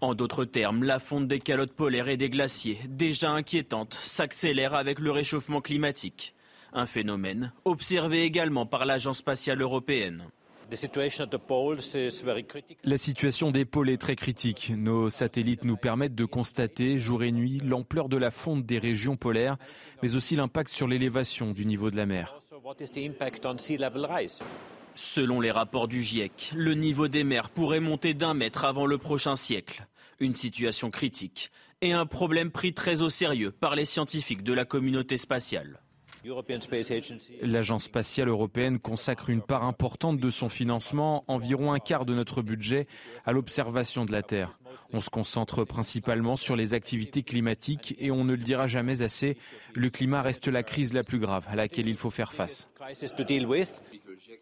En 0.00 0.14
d'autres 0.14 0.46
termes, 0.46 0.82
la 0.82 0.98
fonte 0.98 1.28
des 1.28 1.40
calottes 1.40 1.74
polaires 1.74 2.08
et 2.08 2.16
des 2.16 2.30
glaciers, 2.30 2.78
déjà 2.88 3.32
inquiétante, 3.32 3.98
s'accélère 4.00 4.74
avec 4.74 4.98
le 4.98 5.10
réchauffement 5.10 5.60
climatique. 5.60 6.34
Un 6.72 6.86
phénomène 6.86 7.52
observé 7.66 8.22
également 8.22 8.64
par 8.64 8.86
l'Agence 8.86 9.18
spatiale 9.18 9.60
européenne. 9.60 10.24
La 12.84 12.96
situation 12.96 13.50
des 13.50 13.64
pôles 13.64 13.90
est 13.90 13.96
très 13.98 14.16
critique. 14.16 14.72
Nos 14.76 15.10
satellites 15.10 15.64
nous 15.64 15.76
permettent 15.76 16.14
de 16.14 16.24
constater 16.24 16.98
jour 16.98 17.22
et 17.22 17.30
nuit 17.30 17.60
l'ampleur 17.64 18.08
de 18.08 18.16
la 18.16 18.30
fonte 18.30 18.66
des 18.66 18.78
régions 18.78 19.16
polaires, 19.16 19.56
mais 20.02 20.16
aussi 20.16 20.34
l'impact 20.34 20.70
sur 20.70 20.88
l'élévation 20.88 21.52
du 21.52 21.66
niveau 21.66 21.90
de 21.90 21.96
la 21.96 22.06
mer. 22.06 22.36
Selon 24.94 25.40
les 25.40 25.50
rapports 25.50 25.88
du 25.88 26.02
GIEC, 26.02 26.52
le 26.56 26.74
niveau 26.74 27.06
des 27.06 27.22
mers 27.22 27.50
pourrait 27.50 27.80
monter 27.80 28.14
d'un 28.14 28.34
mètre 28.34 28.64
avant 28.64 28.86
le 28.86 28.98
prochain 28.98 29.36
siècle. 29.36 29.86
Une 30.18 30.34
situation 30.34 30.90
critique 30.90 31.52
et 31.82 31.92
un 31.92 32.06
problème 32.06 32.50
pris 32.50 32.72
très 32.72 33.02
au 33.02 33.08
sérieux 33.08 33.50
par 33.50 33.76
les 33.76 33.84
scientifiques 33.84 34.42
de 34.42 34.52
la 34.52 34.64
communauté 34.64 35.16
spatiale. 35.18 35.80
L'Agence 37.42 37.84
spatiale 37.84 38.28
européenne 38.28 38.78
consacre 38.78 39.30
une 39.30 39.42
part 39.42 39.64
importante 39.64 40.18
de 40.18 40.30
son 40.30 40.48
financement, 40.48 41.24
environ 41.28 41.72
un 41.72 41.78
quart 41.78 42.04
de 42.04 42.14
notre 42.14 42.42
budget, 42.42 42.86
à 43.24 43.32
l'observation 43.32 44.04
de 44.04 44.12
la 44.12 44.22
Terre. 44.22 44.50
On 44.92 45.00
se 45.00 45.10
concentre 45.10 45.64
principalement 45.64 46.36
sur 46.36 46.56
les 46.56 46.74
activités 46.74 47.22
climatiques 47.22 47.94
et 47.98 48.10
on 48.10 48.24
ne 48.24 48.32
le 48.32 48.42
dira 48.42 48.66
jamais 48.66 49.02
assez, 49.02 49.36
le 49.74 49.90
climat 49.90 50.22
reste 50.22 50.48
la 50.48 50.62
crise 50.62 50.92
la 50.92 51.04
plus 51.04 51.18
grave 51.18 51.44
à 51.48 51.56
laquelle 51.56 51.88
il 51.88 51.96
faut 51.96 52.10
faire 52.10 52.32
face. 52.32 52.68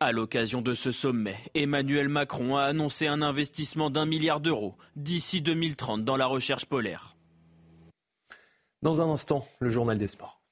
À 0.00 0.12
l'occasion 0.12 0.62
de 0.62 0.74
ce 0.74 0.92
sommet, 0.92 1.36
Emmanuel 1.54 2.08
Macron 2.08 2.56
a 2.56 2.64
annoncé 2.64 3.06
un 3.06 3.22
investissement 3.22 3.90
d'un 3.90 4.06
milliard 4.06 4.40
d'euros 4.40 4.76
d'ici 4.96 5.40
2030 5.40 6.04
dans 6.04 6.16
la 6.16 6.26
recherche 6.26 6.66
polaire. 6.66 7.16
Dans 8.82 9.00
un 9.00 9.10
instant, 9.10 9.46
le 9.60 9.70
journal 9.70 9.98
des 9.98 10.08
sports. 10.08 10.43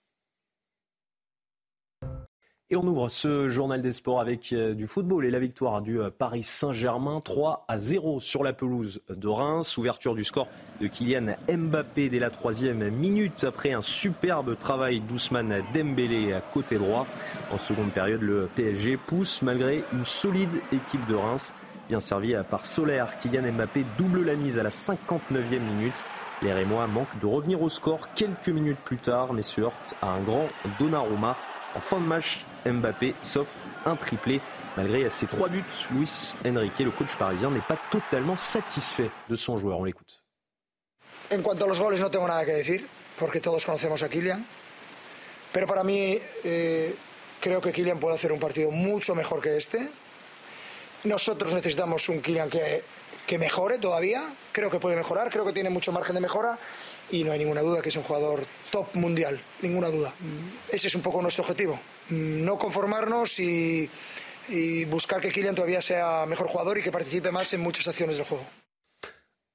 Et 2.72 2.76
on 2.76 2.87
ouvre 2.87 3.11
ce 3.11 3.50
journal 3.50 3.82
des 3.82 3.92
sports 3.92 4.18
avec 4.18 4.50
euh, 4.54 4.72
du 4.72 4.87
football 4.87 5.26
et 5.26 5.30
la 5.30 5.38
victoire 5.38 5.82
du 5.82 6.00
euh, 6.00 6.08
Paris 6.08 6.42
Saint-Germain 6.42 7.20
3 7.20 7.66
à 7.68 7.76
0 7.76 8.20
sur 8.20 8.42
la 8.42 8.54
pelouse 8.54 9.02
de 9.11 9.28
Reims. 9.28 9.76
Ouverture 9.76 10.14
du 10.14 10.24
score 10.24 10.48
de 10.80 10.87
Kylian 10.87 11.35
Mbappé 11.54 12.08
dès 12.08 12.18
la 12.18 12.30
troisième 12.30 12.88
minute 12.88 13.44
après 13.44 13.74
un 13.74 13.82
superbe 13.82 14.56
travail 14.58 15.00
d'Ousmane 15.00 15.62
Dembélé 15.74 16.32
à 16.32 16.40
côté 16.40 16.78
droit. 16.78 17.06
En 17.52 17.58
seconde 17.58 17.90
période, 17.90 18.22
le 18.22 18.48
PSG 18.54 18.96
pousse 18.96 19.42
malgré 19.42 19.85
une 19.92 20.06
solide 20.06 20.62
équipe 20.72 21.06
de 21.08 21.14
Reims. 21.14 21.52
Bien 21.90 22.00
servi 22.00 22.35
par 22.48 22.64
Solaire, 22.64 23.18
Kylian 23.18 23.52
Mbappé 23.52 23.85
double 23.98 24.24
la 24.24 24.35
mise 24.35 24.58
à 24.58 24.62
la 24.62 24.70
59e 24.70 25.61
minute. 25.61 26.02
Les 26.40 26.54
Rémois 26.54 26.87
manquent 26.87 27.18
de 27.20 27.26
revenir 27.26 27.61
au 27.61 27.68
score 27.68 28.14
quelques 28.14 28.48
minutes 28.48 28.80
plus 28.82 28.96
tard, 28.96 29.35
mais 29.35 29.42
se 29.42 29.61
heurtent 29.61 29.94
à 30.00 30.08
un 30.08 30.22
grand 30.22 30.48
Donnarumma. 30.78 31.37
En 31.74 31.80
fin 31.80 32.00
de 32.00 32.06
match, 32.06 32.46
Mbappé 32.64 33.14
s'offre 33.22 33.55
un 33.85 33.96
triplé. 33.96 34.40
Malgré 34.77 35.09
ses 35.11 35.27
trois 35.27 35.48
buts, 35.48 35.62
Luis 35.90 36.37
Enrique, 36.46 36.81
le 36.81 36.90
coach 36.90 37.16
parisien, 37.16 37.51
n'est 37.51 37.61
pas 37.61 37.79
totalement 37.90 38.37
satisfait 38.37 39.11
de 39.29 39.37
son 39.37 39.59
joueur. 39.59 39.79
On 39.79 39.85
l'écoute. 39.85 40.22
En 41.31 41.42
cuanto 41.42 41.64
a 41.64 41.68
los 41.68 41.81
goles 41.81 42.01
no 42.01 42.11
tengo 42.11 42.27
nada 42.27 42.44
que 42.44 42.53
decir, 42.53 42.87
porque 43.18 43.40
todos 43.40 43.64
conocemos 43.64 44.03
a 44.03 44.09
Kylian. 44.09 44.44
Pero 45.53 45.66
para 45.66 45.83
mí 45.85 46.18
eh, 46.44 46.94
creo 47.40 47.61
que 47.61 47.72
Kylian 47.72 47.98
puede 47.98 48.16
hacer 48.16 48.33
un 48.33 48.40
partido 48.40 48.70
mucho 48.70 49.14
mejor 49.14 49.40
que 49.40 49.57
este. 49.57 49.88
Nosotros 51.05 51.53
necesitamos 51.53 52.09
un 52.09 52.20
Kylian 52.20 52.48
que, 52.48 52.83
que 53.27 53.38
mejore 53.38 53.79
todavía. 53.79 54.22
Creo 54.53 54.70
que 54.70 54.79
puede 54.79 54.96
mejorar, 54.96 55.31
creo 55.31 55.44
que 55.44 55.53
tiene 55.53 55.70
mucho 55.70 55.92
margen 55.92 56.14
de 56.14 56.20
mejora 56.20 56.59
y 57.12 57.22
no 57.22 57.31
hay 57.31 57.38
ninguna 57.38 57.61
duda 57.61 57.81
que 57.81 57.90
es 57.90 57.96
un 57.96 58.03
jugador 58.03 58.44
top 58.70 58.94
mundial, 58.94 59.38
ninguna 59.61 59.88
duda. 59.88 60.12
Ese 60.68 60.88
es 60.88 60.94
un 60.94 61.03
poco 61.03 61.22
nuestro 61.22 61.44
objetivo, 61.44 61.79
no 62.11 62.59
conformarnos 62.59 63.38
y, 63.38 63.88
y 64.48 64.85
buscar 64.87 65.20
que 65.20 65.31
Kylian 65.31 65.55
todavía 65.55 65.83
sea 65.83 66.25
mejor 66.27 66.48
jugador 66.48 66.79
y 66.79 66.83
que 66.83 66.90
participe 66.90 67.31
más 67.31 67.53
en 67.53 67.61
muchas 67.61 67.87
acciones 67.87 68.16
del 68.16 68.27
juego. 68.27 68.44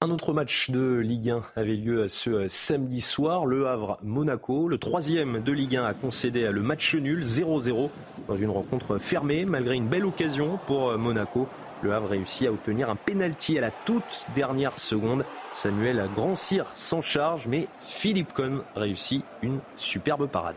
Un 0.05 0.11
autre 0.11 0.31
match 0.31 0.69
de 0.69 0.99
Ligue 1.01 1.31
1 1.31 1.41
avait 1.55 1.75
lieu 1.75 2.07
ce 2.07 2.47
samedi 2.49 3.01
soir, 3.01 3.47
Le 3.47 3.65
Havre-Monaco. 3.65 4.67
Le 4.67 4.77
troisième 4.77 5.41
de 5.41 5.51
Ligue 5.51 5.77
1 5.77 5.85
a 5.85 5.95
concédé 5.95 6.51
le 6.51 6.61
match 6.61 6.93
nul 6.93 7.23
0-0 7.23 7.89
dans 8.27 8.35
une 8.35 8.51
rencontre 8.51 8.99
fermée 8.99 9.45
malgré 9.45 9.73
une 9.73 9.87
belle 9.87 10.05
occasion 10.05 10.59
pour 10.67 10.95
Monaco. 10.99 11.47
Le 11.83 11.93
Havre 11.93 12.09
réussit 12.09 12.47
à 12.47 12.51
obtenir 12.51 12.89
un 12.89 12.95
pénalty 12.95 13.57
à 13.57 13.61
la 13.61 13.71
toute 13.71 14.25
dernière 14.33 14.79
seconde. 14.79 15.25
Samuel 15.51 16.09
Grand-Cyr 16.15 16.65
s'en 16.73 17.01
charge, 17.01 17.47
mais 17.47 17.67
Philippe 17.81 18.33
Cohn 18.33 18.63
réussit 18.75 19.23
une 19.43 19.59
superbe 19.75 20.27
parade. 20.27 20.55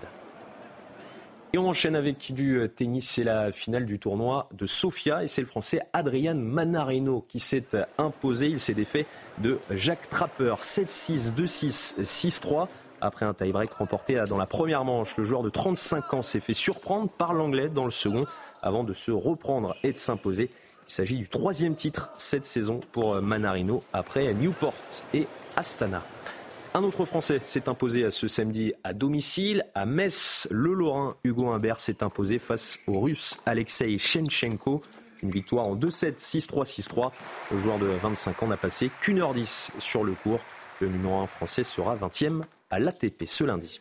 Et 1.52 1.58
on 1.58 1.68
enchaîne 1.68 1.96
avec 1.96 2.32
du 2.32 2.60
tennis. 2.74 3.08
C'est 3.10 3.24
la 3.24 3.52
finale 3.52 3.84
du 3.84 3.98
tournoi 3.98 4.48
de 4.52 4.66
Sofia. 4.66 5.24
Et 5.24 5.26
c'est 5.26 5.40
le 5.40 5.48
français 5.48 5.80
Adrian 5.92 6.36
Manarino 6.36 7.26
qui 7.28 7.40
s'est 7.40 7.66
imposé. 7.98 8.46
Il 8.46 8.60
s'est 8.60 8.72
défait 8.72 9.04
de 9.38 9.58
Jacques 9.70 10.08
Trapper. 10.08 10.54
7-6, 10.60 11.34
2-6, 11.34 12.02
6-3. 12.02 12.68
Après 13.00 13.26
un 13.26 13.34
tie-break 13.34 13.72
remporté 13.72 14.22
dans 14.28 14.36
la 14.36 14.46
première 14.46 14.84
manche, 14.84 15.16
le 15.16 15.24
joueur 15.24 15.42
de 15.42 15.48
35 15.48 16.14
ans 16.14 16.22
s'est 16.22 16.40
fait 16.40 16.54
surprendre 16.54 17.08
par 17.08 17.32
l'anglais 17.32 17.68
dans 17.68 17.86
le 17.86 17.90
second 17.90 18.26
avant 18.62 18.84
de 18.84 18.92
se 18.92 19.10
reprendre 19.10 19.74
et 19.82 19.92
de 19.92 19.98
s'imposer. 19.98 20.50
Il 20.90 20.92
s'agit 20.92 21.18
du 21.18 21.28
troisième 21.28 21.76
titre 21.76 22.10
cette 22.14 22.44
saison 22.44 22.80
pour 22.90 23.22
Manarino 23.22 23.84
après 23.92 24.34
Newport 24.34 24.74
et 25.14 25.28
Astana. 25.54 26.02
Un 26.74 26.82
autre 26.82 27.04
Français 27.04 27.40
s'est 27.44 27.68
imposé 27.68 28.10
ce 28.10 28.26
samedi 28.26 28.72
à 28.82 28.92
domicile. 28.92 29.64
À 29.76 29.86
Metz, 29.86 30.48
le 30.50 30.74
Lorrain 30.74 31.14
Hugo 31.22 31.50
Humbert 31.50 31.80
s'est 31.80 32.02
imposé 32.02 32.40
face 32.40 32.80
au 32.88 32.98
Russe 32.98 33.38
Alexei 33.46 33.98
Shenchenko. 33.98 34.82
Une 35.22 35.30
victoire 35.30 35.68
en 35.68 35.76
2-7, 35.76 36.16
6-3, 36.16 36.64
6-3. 36.64 37.12
Le 37.52 37.60
joueur 37.60 37.78
de 37.78 37.86
25 37.86 38.42
ans 38.42 38.48
n'a 38.48 38.56
passé 38.56 38.90
qu'une 39.00 39.20
heure 39.20 39.32
10 39.32 39.70
sur 39.78 40.02
le 40.02 40.14
cours. 40.14 40.40
Le 40.80 40.88
numéro 40.88 41.18
1 41.18 41.26
français 41.26 41.62
sera 41.62 41.94
20e 41.94 42.42
à 42.68 42.80
l'ATP 42.80 43.26
ce 43.26 43.44
lundi. 43.44 43.80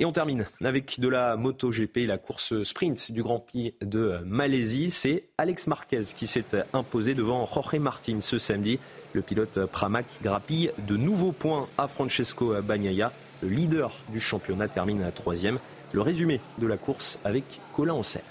Et 0.00 0.04
on 0.04 0.12
termine 0.12 0.46
avec 0.62 1.00
de 1.00 1.08
la 1.08 1.36
MotoGP, 1.36 2.06
la 2.06 2.18
course 2.18 2.62
sprint 2.62 3.10
du 3.10 3.24
Grand 3.24 3.40
Prix 3.40 3.74
de 3.80 4.20
Malaisie. 4.24 4.92
C'est 4.92 5.24
Alex 5.38 5.66
Marquez 5.66 6.02
qui 6.16 6.28
s'est 6.28 6.44
imposé 6.72 7.14
devant 7.14 7.44
Jorge 7.46 7.80
Martin 7.80 8.20
ce 8.20 8.38
samedi. 8.38 8.78
Le 9.12 9.22
pilote 9.22 9.66
Pramac 9.66 10.06
grappille 10.22 10.70
de 10.86 10.96
nouveaux 10.96 11.32
points 11.32 11.66
à 11.76 11.88
Francesco 11.88 12.54
Bagnaia. 12.62 13.12
Le 13.42 13.48
leader 13.48 13.92
du 14.12 14.20
championnat 14.20 14.68
termine 14.68 15.02
à 15.02 15.10
troisième. 15.10 15.58
Le 15.92 16.00
résumé 16.00 16.40
de 16.58 16.68
la 16.68 16.76
course 16.76 17.18
avec 17.24 17.60
Colin 17.74 17.94
Ancel. 17.94 18.22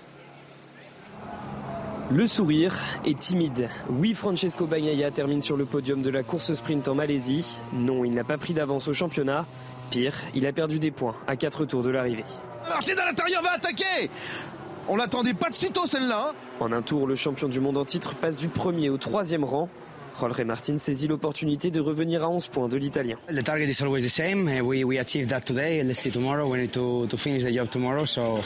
Le 2.10 2.26
sourire 2.28 2.74
est 3.06 3.20
timide. 3.20 3.68
Oui, 3.90 4.14
Francesco 4.14 4.66
Bagnaia 4.66 5.12
termine 5.12 5.42
sur 5.42 5.58
le 5.58 5.66
podium 5.66 6.02
de 6.02 6.10
la 6.10 6.24
course 6.24 6.54
sprint 6.54 6.88
en 6.88 6.96
Malaisie. 6.96 7.60
Non, 7.74 8.06
il 8.06 8.14
n'a 8.14 8.24
pas 8.24 8.38
pris 8.38 8.54
d'avance 8.54 8.88
au 8.88 8.94
championnat. 8.94 9.46
Pire, 9.90 10.14
il 10.36 10.46
a 10.46 10.52
perdu 10.52 10.80
des 10.80 10.92
points 10.92 11.16
à 11.28 11.36
4 11.36 11.66
tours 11.66 11.84
de 11.84 11.90
l'arrivée. 11.90 12.26
Martin 12.68 12.96
à 12.98 13.06
l'intérieur 13.06 13.42
va 13.42 13.52
attaquer 13.54 14.10
On 14.88 14.96
l'attendait 14.96 15.34
pas 15.34 15.50
de 15.50 15.56
sitôt 15.56 15.86
celle-là. 15.86 16.34
En 16.60 16.72
un 16.72 16.82
tour, 16.82 17.08
le 17.08 17.16
champion 17.16 17.48
du 17.48 17.60
monde 17.60 17.78
en 17.78 17.86
titre 17.86 18.16
passe 18.16 18.38
du 18.38 18.48
premier 18.48 18.90
au 18.90 18.98
troisième 18.98 19.44
rang. 19.44 19.70
Jorge 20.20 20.42
Martin 20.42 20.78
saisit 20.80 21.08
l'opportunité 21.08 21.70
de 21.70 21.80
revenir 21.80 22.24
à 22.24 22.30
11 22.30 22.48
points 22.48 22.68
de 22.68 22.78
l'Italien. 22.78 23.18
The 23.30 23.44
target 23.44 23.70
is 23.70 23.84
always 23.84 24.02
the 24.02 24.10
same. 24.10 24.48
We, 24.62 24.84
we 24.84 25.00
achieved 25.00 25.30
that 25.30 25.42
today. 25.42 25.84
Let's 25.84 26.00
see 26.00 26.12
tomorrow. 26.12 26.50
We 26.50 26.62
need 26.62 26.72
to, 26.72 27.06
to 27.08 27.18
finish 27.18 27.44
the 27.44 27.54
job 27.54 27.70
tomorrow. 27.70 28.06
So 28.06 28.42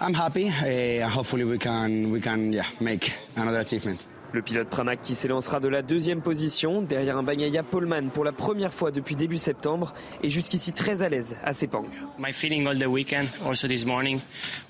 I'm 0.00 0.14
happy. 0.14 0.48
Uh, 0.48 1.08
hopefully 1.08 1.44
we 1.44 1.58
can, 1.58 2.10
we 2.10 2.20
can 2.20 2.52
yeah, 2.52 2.64
make 2.80 3.12
another 3.36 3.60
achievement. 3.60 4.04
Le 4.32 4.42
pilote 4.42 4.68
Pramac 4.68 5.00
qui 5.00 5.14
s'élancera 5.14 5.58
de 5.58 5.68
la 5.68 5.80
deuxième 5.80 6.20
position, 6.20 6.82
derrière 6.82 7.16
un 7.16 7.22
Bagnaia 7.22 7.62
Polman 7.62 8.10
pour 8.10 8.24
la 8.24 8.32
première 8.32 8.74
fois 8.74 8.90
depuis 8.90 9.16
début 9.16 9.38
septembre, 9.38 9.94
et 10.22 10.28
jusqu'ici 10.28 10.72
très 10.72 11.02
à 11.02 11.08
l'aise 11.08 11.36
à 11.44 11.54
Sepang. 11.54 11.86
My 12.18 12.32
feeling 12.32 12.66
all 12.66 12.78
the 12.78 12.86
weekend, 12.86 13.28
also 13.46 13.66
this 13.66 13.86
morning, 13.86 14.20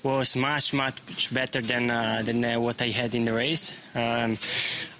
was 0.01 0.35
much 0.37 0.73
much 0.73 1.33
better 1.33 1.61
than 1.61 1.89
uh, 1.89 2.23
than 2.23 2.45
uh, 2.45 2.57
what 2.57 2.81
I 2.81 2.89
had 2.89 3.13
in 3.13 3.25
the 3.25 3.33
race. 3.33 3.73
Um, 3.95 4.37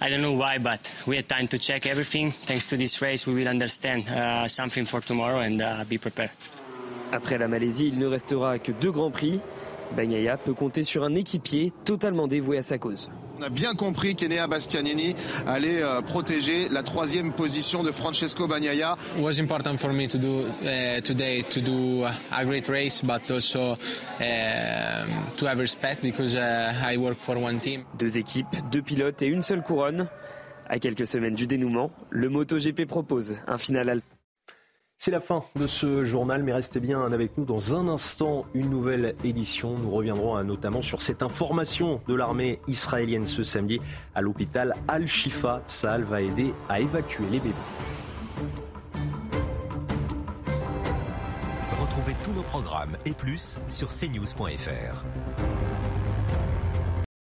I 0.02 0.10
don't 0.10 0.20
know 0.20 0.36
why, 0.36 0.58
but 0.58 0.90
we 1.06 1.16
had 1.16 1.26
time 1.26 1.48
to 1.48 1.58
check 1.58 1.86
everything. 1.86 2.30
Thanks 2.30 2.68
to 2.68 2.76
this 2.76 3.00
race, 3.00 3.26
we 3.26 3.32
will 3.32 3.48
understand 3.48 4.10
uh, 4.10 4.46
something 4.46 4.84
for 4.84 5.00
tomorrow 5.00 5.38
and 5.38 5.62
uh, 5.62 5.84
be 5.88 5.96
prepared. 5.96 6.30
Après 7.12 7.38
la 7.38 7.48
Malaisie, 7.48 7.88
il 7.88 7.98
ne 7.98 8.06
restera 8.06 8.58
que 8.58 8.72
deux 8.72 8.92
grands 8.92 9.10
prix. 9.10 9.40
Bagnaia 9.96 10.36
peut 10.36 10.54
compter 10.54 10.82
sur 10.82 11.04
un 11.04 11.14
équipier 11.14 11.72
totalement 11.84 12.26
dévoué 12.26 12.58
à 12.58 12.62
sa 12.62 12.78
cause. 12.78 13.10
On 13.38 13.42
a 13.42 13.48
bien 13.48 13.74
compris 13.74 14.14
qu'Enea 14.14 14.46
Bastianini 14.46 15.14
allait 15.46 15.82
euh, 15.82 16.02
protéger 16.02 16.68
la 16.68 16.82
troisième 16.82 17.32
position 17.32 17.82
de 17.82 17.90
Francesco 17.90 18.46
Bagnaia. 18.46 18.96
It 19.16 19.22
was 19.22 19.40
important 19.40 19.78
for 19.78 19.92
me 19.92 20.06
to 20.08 20.18
do 20.18 20.46
uh, 20.62 21.00
today 21.02 21.42
to 21.50 21.60
do 21.60 22.04
a 22.04 22.44
great 22.44 22.68
race, 22.68 23.02
but 23.02 23.30
also 23.30 23.72
uh, 23.72 25.04
to 25.38 25.46
have 25.46 25.58
respect 25.58 26.02
because 26.02 26.34
uh, 26.36 26.72
I 26.84 26.98
work 26.98 27.18
for 27.18 27.36
one 27.36 27.60
team. 27.60 27.84
Deux 27.98 28.18
équipes, 28.18 28.54
deux 28.70 28.82
pilotes 28.82 29.22
et 29.22 29.26
une 29.26 29.42
seule 29.42 29.62
couronne. 29.62 30.08
À 30.68 30.78
quelques 30.78 31.06
semaines 31.06 31.34
du 31.34 31.46
dénouement, 31.46 31.90
le 32.10 32.28
MotoGP 32.28 32.86
propose 32.86 33.36
un 33.48 33.58
final 33.58 33.88
alpin. 33.88 34.19
C'est 35.02 35.10
la 35.10 35.20
fin 35.20 35.42
de 35.56 35.66
ce 35.66 36.04
journal, 36.04 36.42
mais 36.42 36.52
restez 36.52 36.78
bien 36.78 37.00
avec 37.00 37.38
nous 37.38 37.46
dans 37.46 37.74
un 37.74 37.88
instant, 37.88 38.44
une 38.52 38.68
nouvelle 38.68 39.14
édition. 39.24 39.78
Nous 39.78 39.90
reviendrons 39.90 40.44
notamment 40.44 40.82
sur 40.82 41.00
cette 41.00 41.22
information 41.22 42.02
de 42.06 42.14
l'armée 42.14 42.60
israélienne 42.68 43.24
ce 43.24 43.42
samedi 43.42 43.80
à 44.14 44.20
l'hôpital 44.20 44.74
Al-Shifa. 44.88 45.62
Tsahal 45.64 46.02
va 46.02 46.20
aider 46.20 46.52
à 46.68 46.80
évacuer 46.80 47.24
les 47.32 47.40
bébés. 47.40 47.54
Retrouvez 51.80 52.14
tous 52.22 52.32
nos 52.32 52.42
programmes 52.42 52.98
et 53.06 53.12
plus 53.12 53.58
sur 53.70 53.88
cnews.fr. 53.88 55.04